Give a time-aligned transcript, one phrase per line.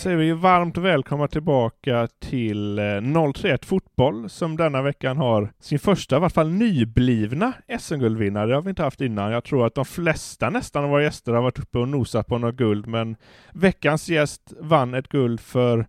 [0.00, 6.16] Säger vi varmt välkomna tillbaka till eh, 031 Fotboll som denna veckan har sin första,
[6.16, 8.46] i varje fall nyblivna SM-guldvinnare.
[8.46, 9.32] Det har vi inte haft innan.
[9.32, 12.38] Jag tror att de flesta nästan av våra gäster har varit uppe och nosat på
[12.38, 13.16] något guld, men
[13.52, 15.86] veckans gäst vann ett guld för,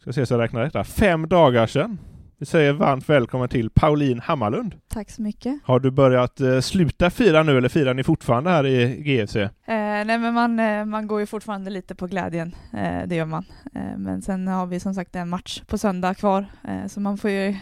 [0.00, 1.98] ska se så jag räknar detta, fem dagar sedan.
[2.44, 4.74] Vi säger varmt välkommen till Pauline Hammarlund.
[4.88, 5.58] Tack så mycket.
[5.64, 9.36] Har du börjat eh, sluta fira nu eller firar ni fortfarande här i GFC?
[9.36, 13.24] Eh, nej men man, eh, man går ju fortfarande lite på glädjen, eh, det gör
[13.24, 13.44] man.
[13.96, 16.46] Men sen har vi som sagt en match på söndag kvar,
[16.88, 17.56] så man får ju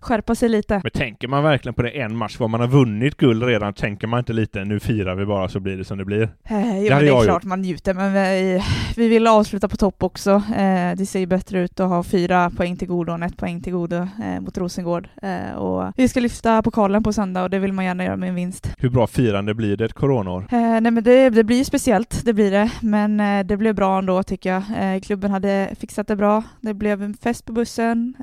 [0.00, 0.80] skärpa sig lite.
[0.82, 4.06] Men tänker man verkligen på det en match var man har vunnit guld redan, tänker
[4.06, 6.22] man inte lite nu firar vi bara så blir det som det blir?
[6.44, 8.62] Eh, jo, Det det är klart man njuter, men vi,
[8.96, 10.30] vi vill avsluta på topp också.
[10.30, 13.60] Eh, det ser ju bättre ut att ha fyra poäng till godo än ett poäng
[13.60, 15.08] till godo eh, mot Rosengård.
[15.22, 18.28] Eh, och vi ska lyfta pokalen på söndag och det vill man gärna göra med
[18.28, 18.74] en vinst.
[18.78, 20.46] Hur bra firande blir det ett coronaår?
[20.52, 22.70] Eh, nej men det, det blir ju speciellt, det blir det.
[22.80, 24.94] Men eh, det blev bra ändå tycker jag.
[24.94, 26.42] Eh, klubben hade fixat det bra.
[26.60, 28.14] Det blev en fest på bussen.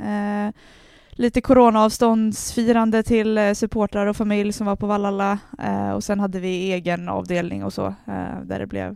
[1.20, 5.40] Lite coronaavståndsfirande till eh, supportrar och familj som var på Vallala.
[5.60, 8.96] Eh, och sen hade vi egen avdelning och så, eh, där det blev,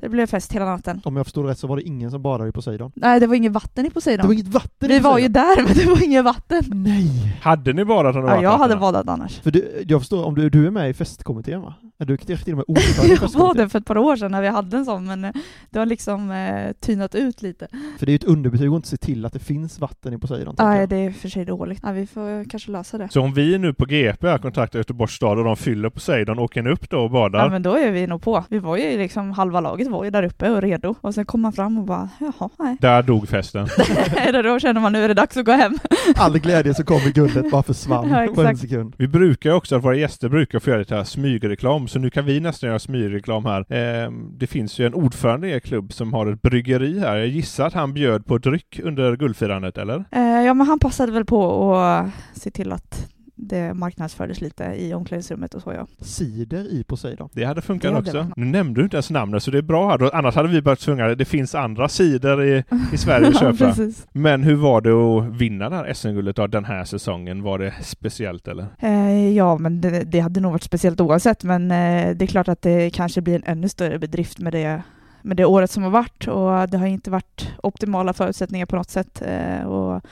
[0.00, 1.00] det blev fest hela natten.
[1.04, 2.92] Om jag förstod rätt så var det ingen som badade i Poseidon.
[2.94, 4.26] Nej, det var inget vatten i Det Poseidon.
[4.26, 5.54] var inget vatten i vi var ju Poseidon.
[5.56, 6.62] där, men det var inget vatten.
[6.74, 7.38] Nej!
[7.42, 9.40] Hade ni badat om det Ja, var jag hade badat annars.
[9.40, 11.74] För du, jag förstår, om du, du är med i festkommittén va?
[12.00, 13.64] Är du till och med ordförande i Jag var festkommittén?
[13.64, 15.32] det för ett par år sedan när vi hade en sån, men eh,
[15.70, 17.68] det har liksom eh, tynat ut lite.
[17.98, 20.18] För det är ju ett underbetyg att inte se till att det finns vatten i
[20.18, 20.56] Poseidon.
[20.56, 20.88] tänker Nej, jag.
[20.88, 21.80] det är för sig dåligt.
[21.82, 23.08] Ja, vi får kanske lösa det.
[23.12, 26.62] Så om vi nu på GP har kontaktat Göteborgs stad och de fyller Poseidon, åker
[26.62, 27.38] ni upp då och badar?
[27.38, 28.44] Ja men då är vi nog på.
[28.48, 30.94] Vi var ju liksom, halva laget var ju där uppe och redo.
[31.00, 32.76] Och sen kom man fram och bara, jaha, nej.
[32.80, 33.68] Där dog festen.
[34.44, 35.78] då känner man nu är det dags att gå hem.
[36.16, 38.94] All glädje som kom i guldet bara försvann Ja, på en sekund.
[38.98, 42.24] Vi brukar också, att våra gäster brukar få göra lite här smygreklam, så nu kan
[42.24, 43.72] vi nästan göra smygreklam här.
[43.72, 47.16] Ehm, det finns ju en ordförande i er klubb som har ett bryggeri här.
[47.16, 50.04] Jag gissar att han bjöd på dryck under guldfirandet, eller?
[50.10, 54.94] Eh, ja men han passade väl på att se till att det marknadsfördes lite i
[54.94, 55.86] omklädningsrummet och så ja.
[56.00, 57.28] Cider i Poseidon.
[57.32, 58.18] Det hade funkat Det hade också.
[58.18, 60.14] varit Nu nämnde du inte ens namnet, så det är bra här.
[60.14, 63.56] Annars hade vi börjat sjunga det finns andra sidor i, i Sverige att ja, köpa.
[63.66, 64.06] precis.
[64.12, 67.42] Men hur var det att vinna det här SM-guldet den här säsongen?
[67.42, 68.66] Var det speciellt eller?
[68.78, 72.48] Eh, ja men det, det hade nog varit speciellt oavsett men eh, det är klart
[72.48, 74.82] att det kanske blir en ännu större bedrift med det
[75.22, 78.90] med det året som har varit och det har inte varit optimala förutsättningar på något
[78.90, 79.22] sätt.
[79.26, 80.02] Eh, och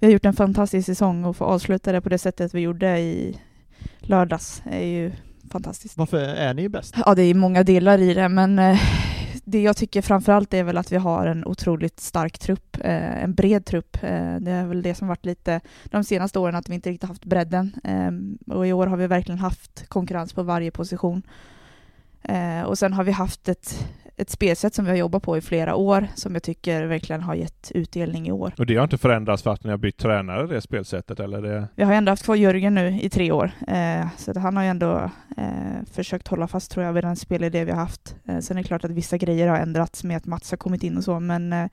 [0.00, 2.98] vi har gjort en fantastisk säsong och få avsluta det på det sättet vi gjorde
[2.98, 3.40] i
[3.98, 5.12] lördags är ju
[5.50, 5.96] fantastiskt.
[5.96, 6.94] Varför är ni bäst?
[7.06, 8.80] Ja, det är många delar i det, men eh,
[9.44, 13.34] det jag tycker framförallt är väl att vi har en otroligt stark trupp, eh, en
[13.34, 13.96] bred trupp.
[14.02, 17.08] Eh, det är väl det som varit lite de senaste åren, att vi inte riktigt
[17.08, 17.72] haft bredden.
[18.46, 21.22] Och i år har vi verkligen haft konkurrens på varje position.
[22.66, 25.74] Och sen har vi haft ett, ett spelsätt som vi har jobbat på i flera
[25.74, 28.52] år som jag tycker verkligen har gett utdelning i år.
[28.58, 31.42] Och det har inte förändrats för att ni har bytt tränare, det spelsättet, eller?
[31.42, 31.68] Det...
[31.74, 34.64] Vi har ju ändå haft kvar Jörgen nu i tre år, eh, så han har
[34.64, 38.16] ju ändå eh, försökt hålla fast tror jag vid den spelidé vi har haft.
[38.24, 40.82] Eh, sen är det klart att vissa grejer har ändrats med att Mats har kommit
[40.82, 41.68] in och så, men eh,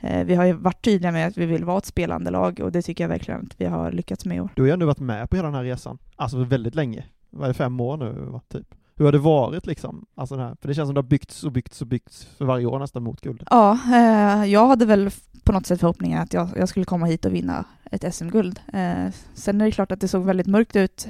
[0.00, 2.72] eh, vi har ju varit tydliga med att vi vill vara ett spelande lag och
[2.72, 4.50] det tycker jag verkligen att vi har lyckats med i år.
[4.54, 7.04] Du har ju ändå varit med på hela den här resan, alltså väldigt länge.
[7.30, 8.74] Vad är det, fem år nu, typ?
[8.98, 10.06] Hur har det varit liksom?
[10.14, 12.44] Alltså det här, för det känns som det har byggts och byggts och byggts för
[12.44, 13.42] varje år nästan mot guld.
[13.50, 15.10] Ja, eh, jag hade väl
[15.44, 18.60] på något sätt förhoppningen att jag, jag skulle komma hit och vinna ett SM-guld.
[18.72, 21.08] Eh, sen är det klart att det såg väldigt mörkt ut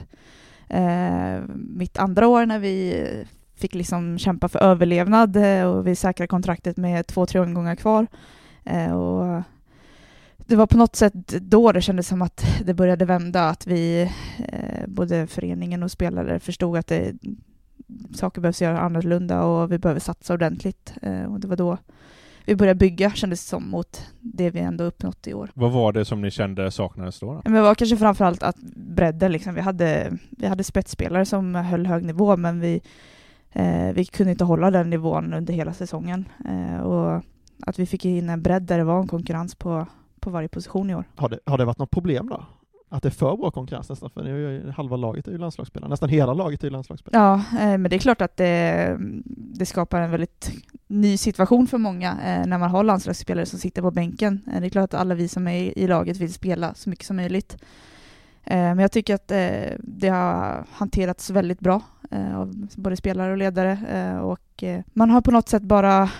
[0.68, 3.06] eh, mitt andra år när vi
[3.56, 8.06] fick liksom kämpa för överlevnad eh, och vi säkrade kontraktet med två, tre omgångar kvar.
[8.64, 9.42] Eh, och
[10.36, 14.10] det var på något sätt då det kändes som att det började vända, att vi,
[14.48, 17.12] eh, både föreningen och spelare, förstod att det,
[18.14, 20.94] saker behövs göra annorlunda och vi behöver satsa ordentligt.
[21.02, 21.78] Eh, och det var då
[22.48, 25.50] vi började bygga, kändes det som, mot det vi ändå uppnått i år.
[25.54, 27.26] Vad var det som ni kände saknades då?
[27.26, 27.40] då?
[27.44, 29.54] Men det var kanske framförallt att bredden, liksom.
[29.54, 32.80] vi, hade, vi hade spetsspelare som höll hög nivå, men vi,
[33.52, 36.28] eh, vi kunde inte hålla den nivån under hela säsongen.
[36.48, 37.22] Eh, och
[37.66, 39.86] att vi fick in en bredd där det var en konkurrens på,
[40.20, 41.04] på varje position i år.
[41.16, 42.44] Har det, har det varit något problem då?
[42.90, 46.34] Att det är för bra konkurrens nästan, för halva laget är ju landslagsspelare, nästan hela
[46.34, 47.22] laget är ju landslagsspelare.
[47.22, 48.96] Ja, eh, men det är klart att det,
[49.26, 50.52] det skapar en väldigt
[50.86, 54.40] ny situation för många eh, när man har landslagsspelare som sitter på bänken.
[54.52, 57.06] Eh, det är klart att alla vi som är i, laget vill spela så mycket
[57.06, 57.56] som möjligt.
[58.50, 59.28] Men jag tycker att
[59.78, 61.82] det har hanterats väldigt bra
[62.34, 63.78] av både spelare och ledare
[64.22, 66.10] och man har på något sätt bara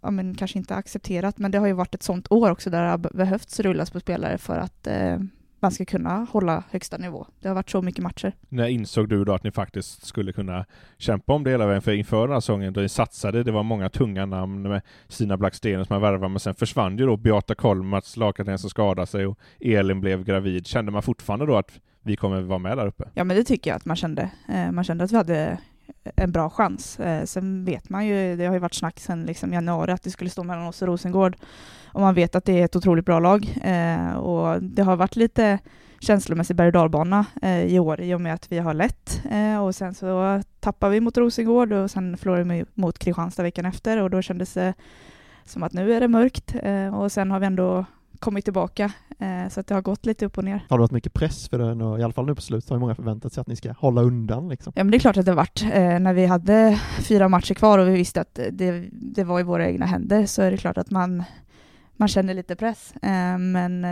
[0.00, 2.82] ja, men kanske inte accepterat, men det har ju varit ett sånt år också där
[2.82, 5.18] det har behövts rullas på spelare för att eh,
[5.60, 7.26] man ska kunna hålla högsta nivå.
[7.40, 8.32] Det har varit så mycket matcher.
[8.48, 10.64] När insåg du då att ni faktiskt skulle kunna
[10.98, 11.82] kämpa om det hela vägen?
[11.82, 15.36] För inför den här säsongen då ni satsade, det var många tunga namn med Stina
[15.36, 19.26] Blackstenen som man värvade, men sen försvann ju då Beata Kolmats, lagkapten som skadade sig
[19.26, 20.66] och Elin blev gravid.
[20.66, 23.04] Kände man fortfarande då att vi kommer vara med där uppe?
[23.14, 24.30] Ja, men det tycker jag att man kände.
[24.48, 25.58] Eh, man kände att vi hade
[26.16, 27.00] en bra chans.
[27.00, 30.10] Eh, sen vet man ju, det har ju varit snack sedan liksom januari att det
[30.10, 31.36] skulle stå mellan oss och Rosengård.
[31.86, 33.58] Och man vet att det är ett otroligt bra lag.
[33.62, 35.58] Eh, och det har varit lite
[36.00, 39.22] känslomässig berg och dalbana eh, i år i och med att vi har lett.
[39.30, 43.66] Eh, och sen så tappar vi mot Rosengård och sen förlorar vi mot Kristianstad veckan
[43.66, 44.74] efter och då kändes det
[45.44, 46.54] som att nu är det mörkt.
[46.62, 47.84] Eh, och sen har vi ändå
[48.20, 48.92] kommit tillbaka.
[49.18, 50.64] Eh, så att det har gått lite upp och ner.
[50.68, 52.78] Har det varit mycket press för den och i alla fall nu på slutet har
[52.78, 54.72] många förväntat sig att ni ska hålla undan liksom?
[54.76, 55.62] Ja men det är klart att det har varit.
[55.62, 59.42] Eh, när vi hade fyra matcher kvar och vi visste att det, det var i
[59.42, 61.22] våra egna händer så är det klart att man,
[61.96, 62.94] man känner lite press.
[63.02, 63.86] Eh, men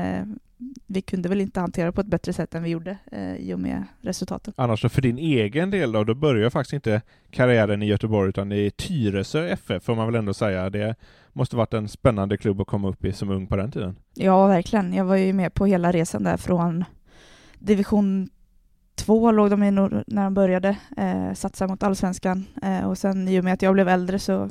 [0.87, 3.61] vi kunde väl inte hantera på ett bättre sätt än vi gjorde eh, i och
[3.61, 4.55] med resultaten.
[4.57, 8.53] Annars så för din egen del då, då börjar faktiskt inte karriären i Göteborg utan
[8.53, 10.71] i Tyresö FF får man väl ändå säga.
[10.71, 10.95] Det
[11.37, 13.97] måste varit en spännande klubb att komma upp i som ung på den tiden.
[14.15, 14.93] Ja, verkligen.
[14.93, 16.85] Jag var ju med på hela resan där från
[17.59, 18.29] division
[18.95, 23.41] två låg de i när de började eh, satsa mot allsvenskan eh, och sen i
[23.41, 24.51] och med att jag blev äldre så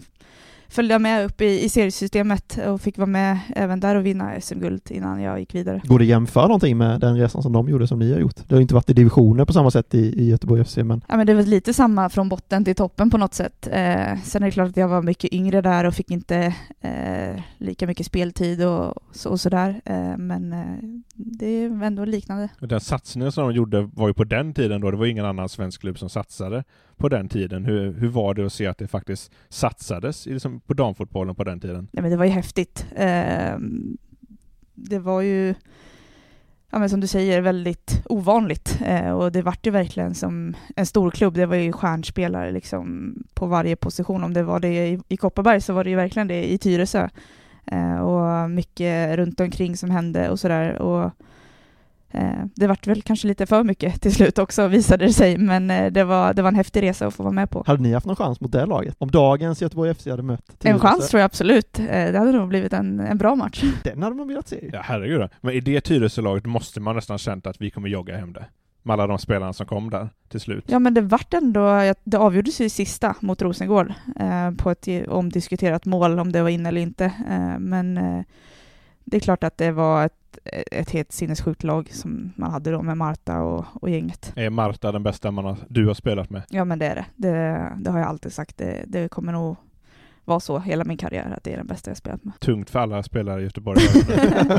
[0.70, 4.42] följde jag med upp i, i seriesystemet och fick vara med även där och vinna
[4.42, 5.82] SM-guld innan jag gick vidare.
[5.84, 8.36] Går det att jämföra någonting med den resan som de gjorde som ni har gjort?
[8.48, 11.02] Det har inte varit i divisioner på samma sätt i, i Göteborg FC, men...
[11.08, 13.68] Ja, men det väl lite samma från botten till toppen på något sätt.
[13.72, 17.42] Eh, sen är det klart att jag var mycket yngre där och fick inte eh,
[17.58, 22.50] lika mycket speltid och, så, och sådär, eh, men eh, det är ändå liknande.
[22.60, 25.50] Den satsningen som de gjorde var ju på den tiden då, det var ingen annan
[25.50, 26.64] svensk klubb som satsade
[26.98, 27.66] på den tiden.
[27.66, 31.60] Hur, hur var det att se att det faktiskt satsades liksom på damfotbollen på den
[31.60, 31.88] tiden?
[31.92, 32.86] Nej, men det var ju häftigt.
[32.96, 33.58] Eh,
[34.74, 35.56] det var ju,
[36.70, 40.86] ja, men som du säger, väldigt ovanligt eh, och det vart ju verkligen som en
[40.86, 41.34] stor klubb.
[41.34, 44.24] Det var ju stjärnspelare liksom på varje position.
[44.24, 47.10] Om det var det i, i Kopparberg så var det ju verkligen det i Tyresö
[48.04, 50.82] och mycket runt omkring som hände och sådär.
[50.82, 51.12] Och
[52.16, 55.72] Eh, det vart väl kanske lite för mycket till slut också visade det sig, men
[55.72, 57.64] eh, det var, det var en häftig resa att få vara med på.
[57.68, 58.96] Hade ni haft någon chans mot det laget?
[58.98, 61.80] Om dagens Göteborg FC hade mött En chans tror jag absolut.
[61.80, 63.64] Eh, det hade nog blivit en, en bra match.
[63.84, 64.70] Den hade man velat se.
[64.74, 65.30] Ja, herregud.
[65.42, 68.46] Men i det Tyresö-laget måste man nästan känt att vi kommer jogga hem det.
[68.86, 70.64] Med alla de spelarna som kom där till slut.
[70.68, 74.88] Ja, men det vart ändå, det avgjordes ju i sista mot Rosengård eh, på ett
[75.08, 77.06] omdiskuterat mål, om det var in eller inte.
[77.06, 78.22] Eh, men eh,
[79.04, 80.14] det är klart att det var ett
[80.72, 84.34] ett helt sinnessjukt lag som man hade då med Marta och, och gänget.
[84.36, 86.42] Är Marta den bästa man har, du har spelat med?
[86.50, 87.06] Ja, men det är det.
[87.16, 88.58] Det, det har jag alltid sagt.
[88.58, 89.56] Det, det kommer nog
[90.26, 92.40] vara så hela min karriär, att det är den bästa jag spelat med.
[92.40, 93.80] Tungt för alla spelare i Göteborg.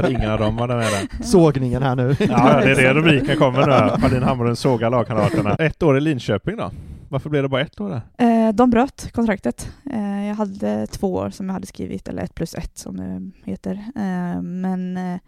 [0.09, 1.23] ingen av dem var med där.
[1.25, 2.17] Sågningen här nu.
[2.21, 4.03] Ja, det är det rubriken kommer nu.
[4.03, 5.55] Malin Hammarlund sågar lagkamraterna.
[5.55, 6.71] Ett år i Linköping då?
[7.09, 8.47] Varför blev det bara ett år där?
[8.47, 9.71] Eh, de bröt kontraktet.
[9.93, 13.51] Eh, jag hade två år som jag hade skrivit, eller ett plus ett som det
[13.51, 13.73] heter.
[13.97, 15.19] Eh, men eh,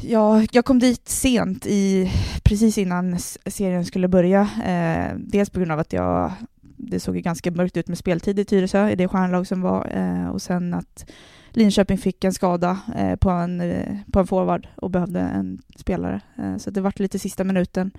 [0.00, 2.12] jag, kom dit sent, i,
[2.42, 4.40] precis innan serien skulle börja.
[4.64, 6.32] Eh, dels på grund av att jag,
[6.76, 9.88] det såg ju ganska mörkt ut med speltid i Tyresö, i det stjärnlag som var.
[9.92, 11.10] Eh, och sen att
[11.50, 16.20] Linköping fick en skada eh, på, en, eh, på en forward och behövde en spelare.
[16.38, 17.90] Eh, så det vart lite sista minuten.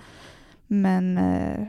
[0.67, 1.67] Men eh,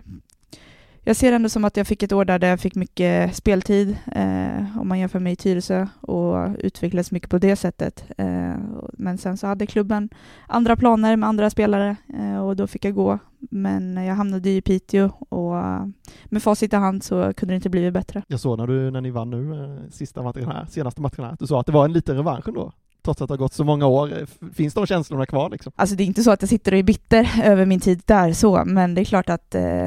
[1.09, 4.79] jag ser ändå som att jag fick ett år där jag fick mycket speltid, eh,
[4.81, 8.05] om man jämför med i Tyresö, och utvecklades mycket på det sättet.
[8.19, 8.55] Eh,
[8.93, 10.09] men sen så hade klubben
[10.47, 13.19] andra planer med andra spelare eh, och då fick jag gå.
[13.39, 15.55] Men jag hamnade i Piteå och
[16.25, 18.23] med facit i hand så kunde det inte blivit bättre.
[18.29, 21.33] Jag såg när, du, när ni vann nu, eh, sista matchen här, senaste matchen här,
[21.33, 22.73] att du sa att det var en liten revansch ändå.
[23.09, 24.19] Trots att det har gått så många år.
[24.19, 25.73] Eh, Finns de känslorna kvar liksom?
[25.77, 28.33] Alltså det är inte så att jag sitter och är bitter över min tid där
[28.33, 29.85] så, men det är klart att, eh,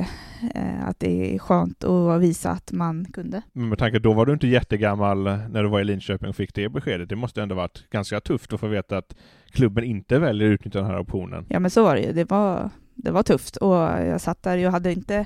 [0.56, 3.42] eh, att det är skönt att visa att man kunde.
[3.54, 6.54] Men med tanke då var du inte jättegammal när du var i Linköping och fick
[6.56, 7.10] det beskedet.
[7.10, 9.16] Det måste ändå varit ganska tufft att få veta att
[9.52, 11.46] klubben inte väljer att utnyttja den här optionen.
[11.50, 12.14] Ja men så var det ju.
[12.14, 15.26] Det var, det var tufft och jag satt där och hade inte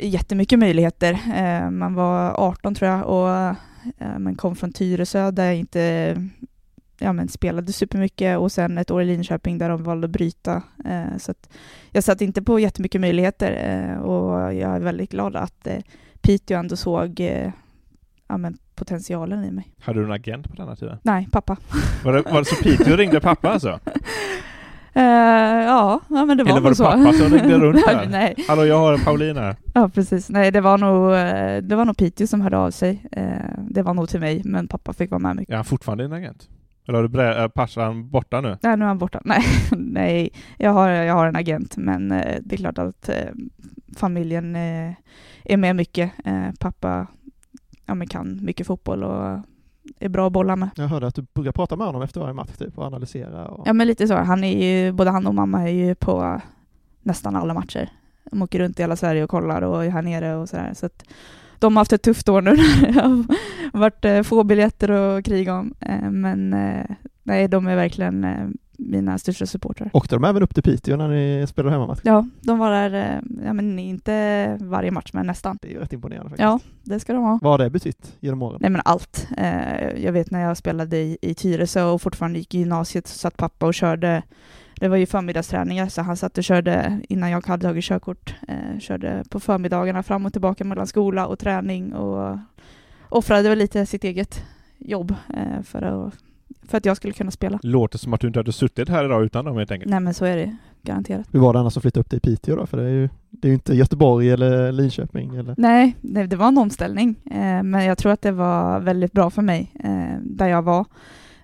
[0.00, 1.12] jättemycket möjligheter.
[1.34, 3.28] Eh, man var 18 tror jag och
[3.98, 6.14] eh, man kom från Tyresö där jag inte
[7.00, 10.62] ja, men spelade supermycket och sen ett år i Linköping där de valde att bryta.
[10.84, 11.48] Eh, så att
[11.92, 13.52] jag satt inte på jättemycket möjligheter
[13.92, 15.76] eh, och jag är väldigt glad att eh,
[16.20, 17.50] Piteå ändå såg eh,
[18.28, 19.72] ja, men potentialen i mig.
[19.80, 20.98] Hade du en agent på denna tiden?
[21.02, 21.56] Nej, pappa.
[22.04, 23.80] Var det, var det så Piteå ringde pappa alltså?
[24.92, 25.02] Eh,
[25.64, 26.84] ja, ja, men det var Eller var nog det så.
[26.84, 28.06] pappa som ringde runt där?
[28.10, 28.34] nej.
[28.48, 29.56] Hallå, jag har Pauline här.
[29.74, 30.30] Ja, precis.
[30.30, 33.06] Nej, det var nog, eh, det var nog Piteå som hörde av sig.
[33.12, 33.24] Eh,
[33.58, 35.52] Det var nog till mig, men pappa fick vara med mycket.
[35.52, 36.48] Är han fortfarande din agent?
[36.86, 38.58] Eller har du brä- äh, Parsan borta nu?
[38.62, 39.20] Nej, nu är han borta.
[39.24, 39.42] Nej,
[39.76, 43.30] nej jag, har, jag har en agent, men eh, det är klart att eh,
[43.96, 44.92] familjen eh,
[45.44, 46.12] är med mycket.
[46.58, 47.06] Pappa
[47.86, 49.38] ja, men kan mycket fotboll och
[50.00, 50.70] är bra att bolla med.
[50.76, 53.46] Jag hörde att du brukar prata med honom efter varje match typ och analysera.
[53.48, 53.68] Och...
[53.68, 54.14] Ja, men lite så.
[54.16, 56.40] Han är ju, både han och mamma är ju på
[57.02, 57.90] nästan alla matcher.
[58.30, 60.72] De åker runt i hela Sverige och kollar och är här nere och sådär.
[60.74, 61.04] Så att
[61.60, 63.24] de har haft ett tufft år nu det har
[63.80, 65.74] varit eh, få biljetter och kriga om.
[65.80, 66.84] Eh, Men eh,
[67.22, 68.26] nej, de är verkligen
[68.78, 69.90] mina största supportrar.
[69.92, 72.00] Åkte de även upp till Piteå när ni spelade hemmamatch?
[72.02, 75.58] Ja, de var där, ja men inte varje match, men nästan.
[75.62, 76.42] Det är rätt imponerande faktiskt.
[76.42, 77.38] Ja, det ska de ha.
[77.42, 78.58] Vad har det betytt genom åren?
[78.60, 79.28] Nej men allt.
[79.96, 83.36] Jag vet när jag spelade i, i Tyresö och fortfarande gick i gymnasiet så satt
[83.36, 84.22] pappa och körde
[84.80, 88.34] det var ju förmiddagsträningar så han satt och körde innan jag hade tagit körkort.
[88.48, 92.38] Eh, körde på förmiddagarna fram och tillbaka mellan skola och träning och
[93.08, 94.44] offrade väl lite sitt eget
[94.78, 96.14] jobb eh, för, att,
[96.62, 97.58] för att jag skulle kunna spela.
[97.62, 99.90] Låter som att du inte hade suttit här idag utan dem helt enkelt.
[99.90, 101.26] Nej men så är det garanterat.
[101.32, 102.66] Hur var det annars att flytta upp till Piteå då?
[102.66, 105.54] För det är ju, det är ju inte Göteborg eller Linköping eller?
[105.58, 109.30] Nej, det, det var en omställning, eh, men jag tror att det var väldigt bra
[109.30, 110.84] för mig eh, där jag var.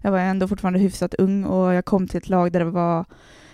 [0.07, 3.05] Jag var ändå fortfarande hyfsat ung och jag kom till ett lag där det var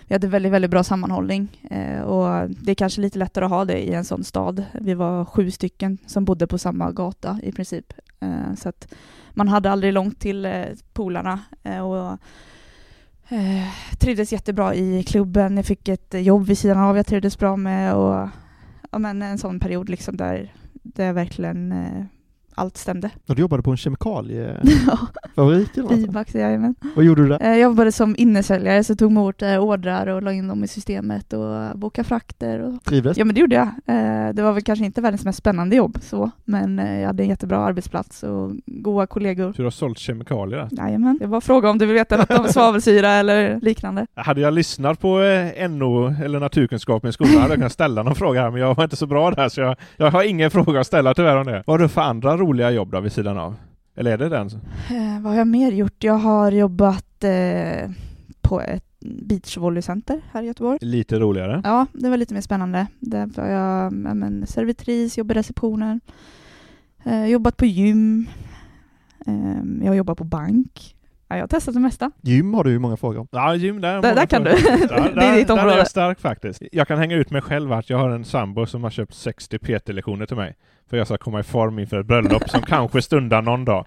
[0.07, 3.65] vi hade väldigt, väldigt bra sammanhållning eh, och det är kanske lite lättare att ha
[3.65, 4.63] det i en sån stad.
[4.73, 7.93] Vi var sju stycken som bodde på samma gata i princip.
[8.19, 8.93] Eh, så att
[9.31, 12.17] man hade aldrig långt till eh, polarna eh, och
[13.29, 13.67] eh,
[13.99, 15.57] trivdes jättebra i klubben.
[15.57, 18.29] Jag fick ett jobb vid sidan av jag trivdes bra med och
[18.91, 22.05] ja, men en sån period liksom där, där verkligen eh,
[22.55, 23.09] allt stämde.
[23.29, 25.69] Och du jobbade på en kemikaliefabrik
[26.33, 26.75] Ja, jajamän.
[26.95, 27.41] Vad gjorde du där?
[27.41, 30.67] Eh, Jag jobbade som innesäljare, så tog emot eh, ordrar och la in dem i
[30.67, 32.59] systemet och bokade frakter.
[32.59, 32.83] Och...
[32.83, 33.17] Trivdes?
[33.17, 33.67] Ja men det gjorde jag.
[33.97, 37.29] Eh, Det var väl kanske inte världens mest spännande jobb så, men jag hade en
[37.29, 39.51] jättebra arbetsplats och goda kollegor.
[39.51, 40.83] Så du har sålt kemikalier där.
[40.83, 41.17] Jajamän.
[41.21, 44.07] Det var fråga om du vill veta något om svavelsyra eller liknande.
[44.15, 45.17] Hade jag lyssnat på
[45.69, 48.83] NO eller naturkunskap i skolan hade jag kunnat ställa någon fråga här, men jag var
[48.83, 51.63] inte så bra där så jag, jag har ingen fråga att ställa tyvärr om det.
[51.67, 53.55] Vad har du för andra roliga jobb då vid sidan av?
[53.95, 54.47] Eller är det den?
[54.47, 56.03] Eh, vad har jag mer gjort?
[56.03, 57.89] Jag har jobbat eh,
[58.41, 60.77] på ett beachvolleycenter här i Göteborg.
[60.81, 61.61] Lite roligare.
[61.63, 62.87] Ja, det var lite mer spännande.
[62.99, 66.01] Där var jag ja, men, servitris, jobbade i receptionen,
[67.03, 68.27] eh, jobbat på gym,
[69.25, 70.95] eh, jag har jobbat på bank.
[71.33, 72.11] Ja, jag har testat det mesta.
[72.21, 73.27] Gym har du ju många frågor om.
[73.31, 74.01] Ja, gym där.
[74.01, 74.49] Där- där kan du.
[74.49, 74.57] Där,
[75.15, 75.77] Det är ditt Där är område.
[75.77, 76.61] jag stark faktiskt.
[76.71, 79.57] Jag kan hänga ut mig själv att jag har en sambo som har köpt 60
[79.59, 80.55] PT-lektioner till mig.
[80.89, 83.85] För jag ska komma i form inför ett bröllop som kanske stundar någon dag.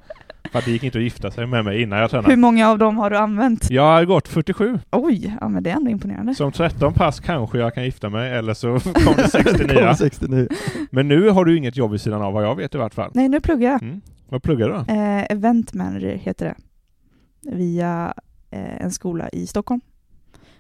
[0.53, 2.37] För att det gick inte att gifta sig med mig innan jag Hur tränade.
[2.37, 3.71] många av dem har du använt?
[3.71, 4.79] Jag har gått 47.
[4.91, 6.35] Oj, ja men det är ändå imponerande.
[6.35, 9.59] Så om 13 pass kanske jag kan gifta mig, eller så kommer det 60 Det
[9.69, 9.95] kommer nya.
[9.95, 10.49] 69.
[10.91, 13.11] Men nu har du inget jobb vid sidan av vad jag vet i vart fall.
[13.15, 13.83] Nej, nu pluggar jag.
[13.83, 14.01] Mm.
[14.29, 14.79] Vad pluggar du då?
[14.95, 16.55] Eh, event manager heter det.
[17.53, 18.15] Via
[18.51, 19.81] eh, en skola i Stockholm.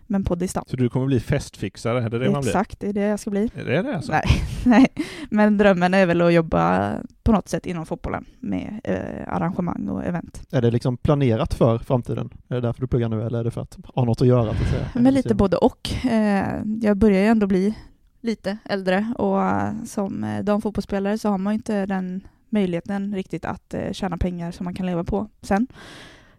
[0.07, 0.71] Men på distans.
[0.71, 2.50] Så du kommer bli festfixare, är det det man blir?
[2.50, 3.50] Exakt, det är det jag ska bli.
[3.55, 4.12] Är det det alltså?
[4.12, 4.25] Nej,
[4.64, 4.87] Nej,
[5.31, 10.05] men drömmen är väl att jobba på något sätt inom fotbollen med eh, arrangemang och
[10.05, 10.43] event.
[10.50, 12.31] Är det liksom planerat för framtiden?
[12.49, 14.50] Är det därför du pluggar nu eller är det för att ha något att göra?
[14.50, 14.88] Att säga?
[14.95, 15.90] Men lite både och.
[16.05, 17.75] Eh, jag börjar ju ändå bli
[18.21, 23.45] lite äldre och eh, som eh, damfotbollsspelare så har man ju inte den möjligheten riktigt
[23.45, 25.66] att tjäna pengar som man kan leva på sen.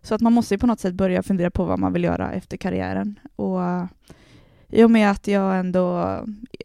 [0.07, 2.31] Så att man måste ju på något sätt börja fundera på vad man vill göra
[2.31, 3.19] efter karriären.
[3.35, 3.85] Och eh,
[4.67, 5.97] i och med att jag ändå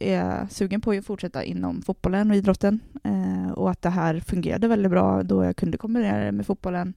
[0.01, 4.69] är sugen på att fortsätta inom fotbollen och idrotten eh, och att det här fungerade
[4.69, 6.95] väldigt bra då jag kunde kombinera det med fotbollen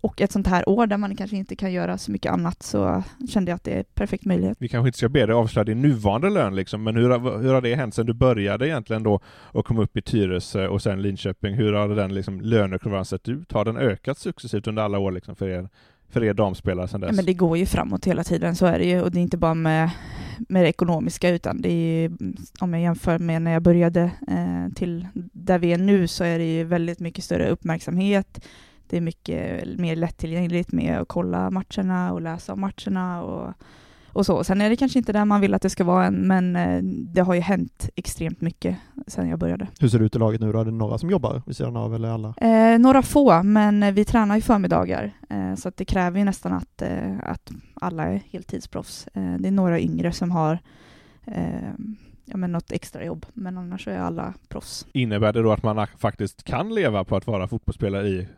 [0.00, 3.02] och ett sånt här år där man kanske inte kan göra så mycket annat så
[3.28, 4.56] kände jag att det är perfekt möjlighet.
[4.60, 7.54] Vi kanske inte ska be dig avslöja din nuvarande lön liksom, men hur, har- hur
[7.54, 11.02] har det hänt sen du började egentligen då och kom upp i Tyresö och sen
[11.02, 11.54] Linköping?
[11.54, 13.52] Hur har den liksom, lönekurvan sett ut?
[13.52, 15.68] Har den ökat successivt under alla år liksom, för er,
[16.08, 17.16] för er damspelare Ja, dess?
[17.16, 19.02] men det går ju framåt hela tiden, så är det ju.
[19.02, 19.90] Och det är inte bara med,
[20.48, 22.16] med det ekonomiska, utan det är ju,
[22.60, 26.38] om jag jämför med när jag började eh, till där vi är nu, så är
[26.38, 28.46] det ju väldigt mycket större uppmärksamhet.
[28.90, 33.52] Det är mycket mer lättillgängligt med att kolla matcherna och läsa om matcherna och,
[34.12, 34.44] och så.
[34.44, 36.82] Sen är det kanske inte där man vill att det ska vara än, men eh,
[36.84, 39.66] det har ju hänt extremt mycket sedan jag började.
[39.80, 40.60] Hur ser det ut i laget nu då?
[40.60, 42.34] Är det några som jobbar vid sidan av eller alla?
[42.36, 46.24] Eh, några få, men eh, vi tränar ju förmiddagar, eh, så att det kräver ju
[46.24, 49.08] nästan att, eh, att alla är heltidsproffs.
[49.14, 50.58] Eh, det är några yngre som har
[51.26, 51.70] eh,
[52.24, 54.86] ja, men något extra jobb, men annars är alla proffs.
[54.92, 58.28] Innebär det då att man ak- faktiskt kan leva på att vara fotbollsspelare i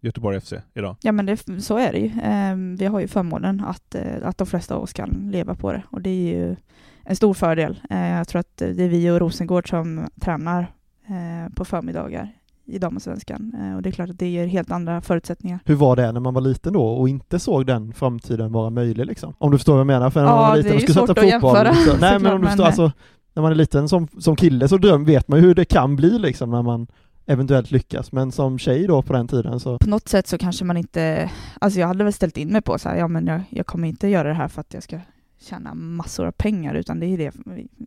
[0.00, 0.96] Göteborg FC idag?
[1.02, 2.06] Ja, men det, så är det ju.
[2.06, 5.72] Eh, vi har ju förmånen att, eh, att de flesta av oss kan leva på
[5.72, 6.56] det och det är ju
[7.04, 7.80] en stor fördel.
[7.90, 10.60] Eh, jag tror att det är vi och Rosengård som tränar
[11.06, 12.32] eh, på förmiddagar
[12.66, 15.58] i damallsvenskan eh, och det är klart att det ger helt andra förutsättningar.
[15.64, 19.06] Hur var det när man var liten då och inte såg den framtiden vara möjlig
[19.06, 19.34] liksom?
[19.38, 20.10] Om du förstår vad jag menar?
[20.10, 21.26] För när Ja, man var det liten är och ju skulle att fotboll.
[21.28, 22.92] jämföra, så, nej såklart, men om du förstår, men- alltså,
[23.34, 25.96] när man är liten som, som kille så dröm, vet man ju hur det kan
[25.96, 26.86] bli liksom när man
[27.26, 28.12] eventuellt lyckas.
[28.12, 31.30] Men som tjej då på den tiden så på något sätt så kanske man inte,
[31.60, 33.88] alltså jag hade väl ställt in mig på så här, ja men jag, jag kommer
[33.88, 35.00] inte göra det här för att jag ska
[35.38, 37.32] tjäna massor av pengar, utan det är det,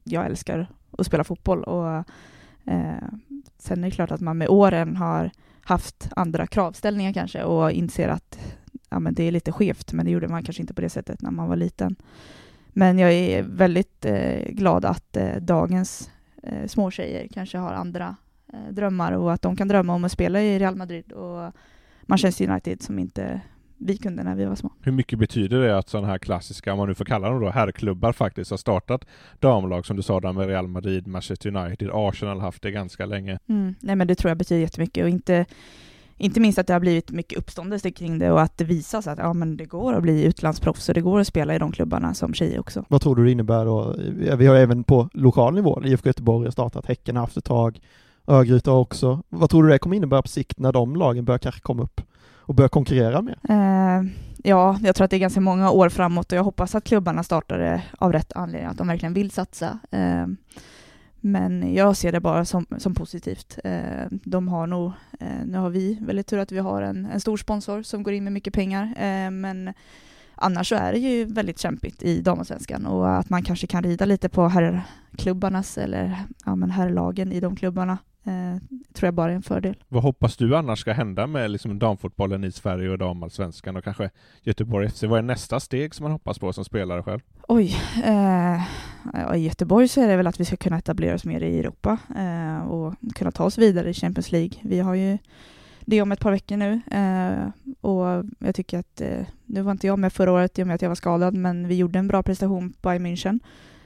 [0.04, 1.96] jag älskar att spela fotboll och
[2.66, 3.04] eh,
[3.58, 8.10] sen är det klart att man med åren har haft andra kravställningar kanske och inser
[8.10, 8.39] att
[8.89, 11.22] ja, men det är lite skevt, men det gjorde man kanske inte på det sättet
[11.22, 11.96] när man var liten.
[12.67, 16.12] Men jag är väldigt eh, glad att eh, dagens
[16.43, 18.15] eh, småtjejer kanske har andra
[18.72, 21.52] drömmar och att de kan drömma om att spela i Real Madrid och
[22.06, 23.42] Manchester United som inte
[23.86, 24.72] vi kunde när vi var små.
[24.82, 27.50] Hur mycket betyder det att sådana här klassiska, om man nu får kalla dem då,
[27.50, 29.06] herrklubbar faktiskt har startat
[29.39, 33.06] damlag som du sa där med Real Madrid, Manchester United, Arsenal har haft det ganska
[33.06, 33.39] länge.
[33.48, 33.76] Mm.
[33.80, 35.46] Nej men det tror jag betyder jättemycket och inte,
[36.18, 39.20] inte minst att det har blivit mycket uppståndelse kring det och att det visas att
[39.20, 42.13] ja, men det går att bli utlandsproffs och det går att spela i de klubbarna
[42.13, 42.86] som tjej också.
[42.88, 43.96] vad tror du det innebär då?
[44.38, 47.80] Vi har även på lokal nivå, IFK Göteborg har startat, Häcken har haft ett tag,
[48.28, 49.24] Örgryte har också.
[49.30, 52.02] Vad tror du det kommer innebära på sikt när de lagen börjar kanske komma upp
[52.38, 53.38] och börja konkurrera mer?
[53.50, 54.04] Eh,
[54.44, 57.24] ja, jag tror att det är ganska många år framåt och jag hoppas att klubbarna
[57.24, 59.80] startar det av rätt anledning, att de verkligen vill satsa.
[59.92, 60.28] Eh,
[61.26, 63.60] men jag ser det bara som, som positivt.
[63.64, 67.20] Eh, de har nog, eh, nu har vi väldigt tur att vi har en, en
[67.20, 69.74] stor sponsor som går in med mycket pengar, eh, men
[70.36, 74.06] annars så är det ju väldigt kämpigt i damallsvenskan och att man kanske kan rida
[74.06, 78.58] lite på herrklubbarnas eller ja, men herrlagen i de klubbarna eh,
[78.94, 79.76] tror jag bara är en fördel.
[79.88, 84.10] Vad hoppas du annars ska hända med liksom damfotbollen i Sverige och damallsvenskan och kanske
[84.42, 85.04] Göteborg FC?
[85.04, 87.20] Vad är nästa steg som man hoppas på som spelare själv?
[87.48, 88.62] Oj, eh,
[89.14, 91.60] ja, i Göteborg så är det väl att vi ska kunna etablera oss mer i
[91.60, 94.58] Europa eh, och kunna ta oss vidare i Champions League.
[94.62, 95.18] Vi har ju
[95.86, 97.50] det om ett par veckor nu eh,
[97.82, 100.76] och jag tycker att, eh, nu var inte jag med förra året i och med
[100.76, 103.40] att jag var skadad, men vi gjorde en bra prestation på Bayern München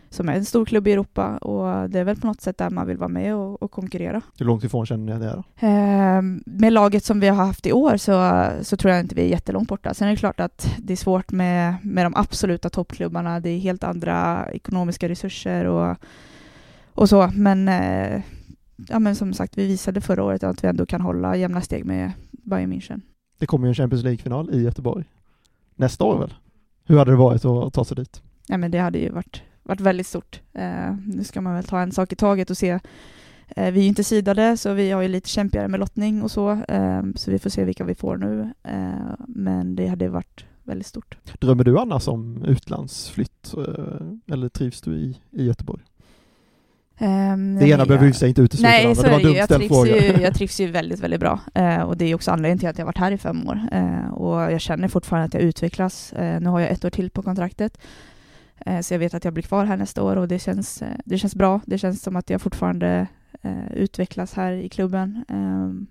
[0.10, 2.70] som är en stor klubb i Europa och det är väl på något sätt där
[2.70, 4.22] man vill vara med och, och konkurrera.
[4.40, 5.68] Hur långt ifrån känner ni det då?
[5.68, 9.22] Eh, med laget som vi har haft i år så, så tror jag inte vi
[9.22, 9.94] är jättelångt borta.
[9.94, 13.40] Sen är det klart att det är svårt med, med de absoluta toppklubbarna.
[13.40, 15.98] Det är helt andra ekonomiska resurser och,
[16.94, 17.32] och så.
[17.34, 18.22] Men, eh,
[18.88, 21.86] ja, men som sagt, vi visade förra året att vi ändå kan hålla jämna steg
[21.86, 23.02] med Bayern München.
[23.40, 25.06] Det kommer ju en Champions League-final i Göteborg.
[25.76, 26.34] Nästa år väl?
[26.86, 28.22] Hur hade det varit att ta sig dit?
[28.48, 30.42] Ja, men det hade ju varit, varit väldigt stort.
[30.54, 32.70] Eh, nu ska man väl ta en sak i taget och se.
[33.56, 36.32] Eh, vi är ju inte sidade, så vi har ju lite kämpigare med lottning och
[36.32, 36.52] så.
[36.52, 38.54] Eh, så vi får se vilka vi får nu.
[39.28, 41.18] Men det hade varit väldigt stort.
[41.40, 43.54] Drömmer du annars om utlandsflytt
[44.32, 45.84] eller trivs du i, i Göteborg?
[47.00, 49.96] Um, Det ena behöver ju sig inte utesluta Nej, Det var en Jag trivs, fråga.
[49.96, 51.40] ju, jag trivs ju väldigt, väldigt bra.
[51.86, 53.60] Och det är också anledningen till att jag har varit här i fem år.
[54.12, 56.14] Och jag känner fortfarande att jag utvecklas.
[56.18, 57.78] Nu har jag ett år till på kontraktet.
[58.66, 60.98] Eh, så jag vet att jag blir kvar här nästa år och det känns, eh,
[61.06, 61.62] det känns bra.
[61.66, 63.08] Det känns som att jag fortfarande
[63.42, 65.26] eh, utvecklas här i klubben.
[65.28, 65.88] Ehm,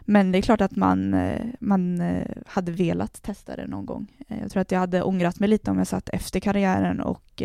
[0.00, 1.16] men det är klart att man,
[1.60, 2.02] man
[2.46, 4.06] hade velat testa det någon gång.
[4.26, 7.42] Jag tror att jag hade ångrat mig lite om jag satt efter karriären och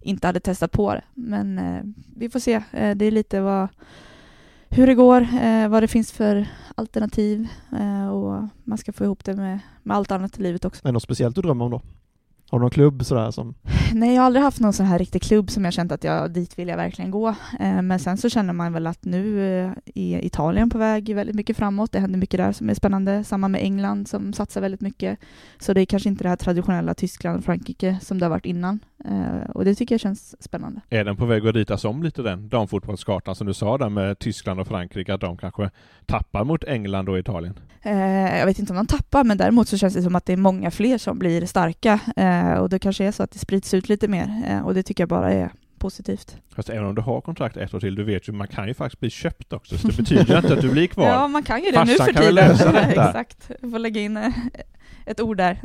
[0.00, 1.02] inte hade testat på det.
[1.14, 1.60] Men
[2.16, 2.62] vi får se.
[2.70, 3.68] Det är lite vad,
[4.68, 5.28] hur det går,
[5.68, 7.48] vad det finns för alternativ
[8.12, 10.84] och man ska få ihop det med, med allt annat i livet också.
[10.84, 11.82] Är det något speciellt du drömmer om då?
[12.50, 13.54] Har du någon klubb sådär som...
[13.94, 16.30] Nej, jag har aldrig haft någon sån här riktig klubb som jag känt att jag,
[16.30, 17.28] dit vill jag verkligen gå.
[17.60, 21.36] Eh, men sen så känner man väl att nu eh, är Italien på väg väldigt
[21.36, 21.92] mycket framåt.
[21.92, 23.24] Det händer mycket där som är spännande.
[23.24, 25.18] Samma med England som satsar väldigt mycket.
[25.58, 28.46] Så det är kanske inte det här traditionella Tyskland och Frankrike som det har varit
[28.46, 28.80] innan.
[29.04, 30.80] Eh, och det tycker jag känns spännande.
[30.90, 34.18] Är den på väg att ritas om lite den damfotbollskartan som du sa där med
[34.18, 35.70] Tyskland och Frankrike, att de kanske
[36.06, 37.58] tappar mot England och Italien?
[37.82, 40.36] Jag vet inte om de tappar, men däremot så känns det som att det är
[40.36, 42.00] många fler som blir starka.
[42.60, 44.42] Och det kanske är så att det sprids ut lite mer.
[44.48, 46.36] Eh, och det tycker jag bara är positivt.
[46.54, 48.74] Fast även om du har kontrakt ett år till, du vet ju, man kan ju
[48.74, 51.06] faktiskt bli köpt också, så det betyder ju inte att du blir kvar.
[51.08, 52.48] Ja, man kan ju det Farsan nu för kan väl tiden.
[52.50, 53.06] lösa detta.
[53.08, 53.50] Exakt.
[53.62, 54.32] Jag får lägga in eh,
[55.06, 55.62] ett ord där.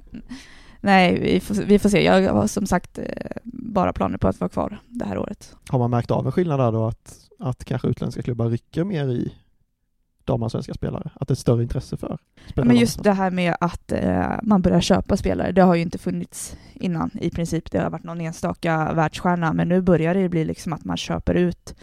[0.82, 2.04] Nej, vi får, vi får se.
[2.06, 3.06] Jag har som sagt eh,
[3.44, 5.56] bara planer på att vara kvar det här året.
[5.70, 9.08] Har man märkt av en skillnad där då att, att kanske utländska klubbar rycker mer
[9.08, 9.34] i
[10.26, 11.12] damallsvenska spelare?
[11.14, 12.18] Att det är större intresse för
[12.50, 12.68] spelare?
[12.68, 15.98] Men just det här med att eh, man börjar köpa spelare, det har ju inte
[15.98, 17.72] funnits innan i princip.
[17.72, 21.34] Det har varit någon enstaka världsstjärna, men nu börjar det bli liksom att man köper
[21.34, 21.76] ut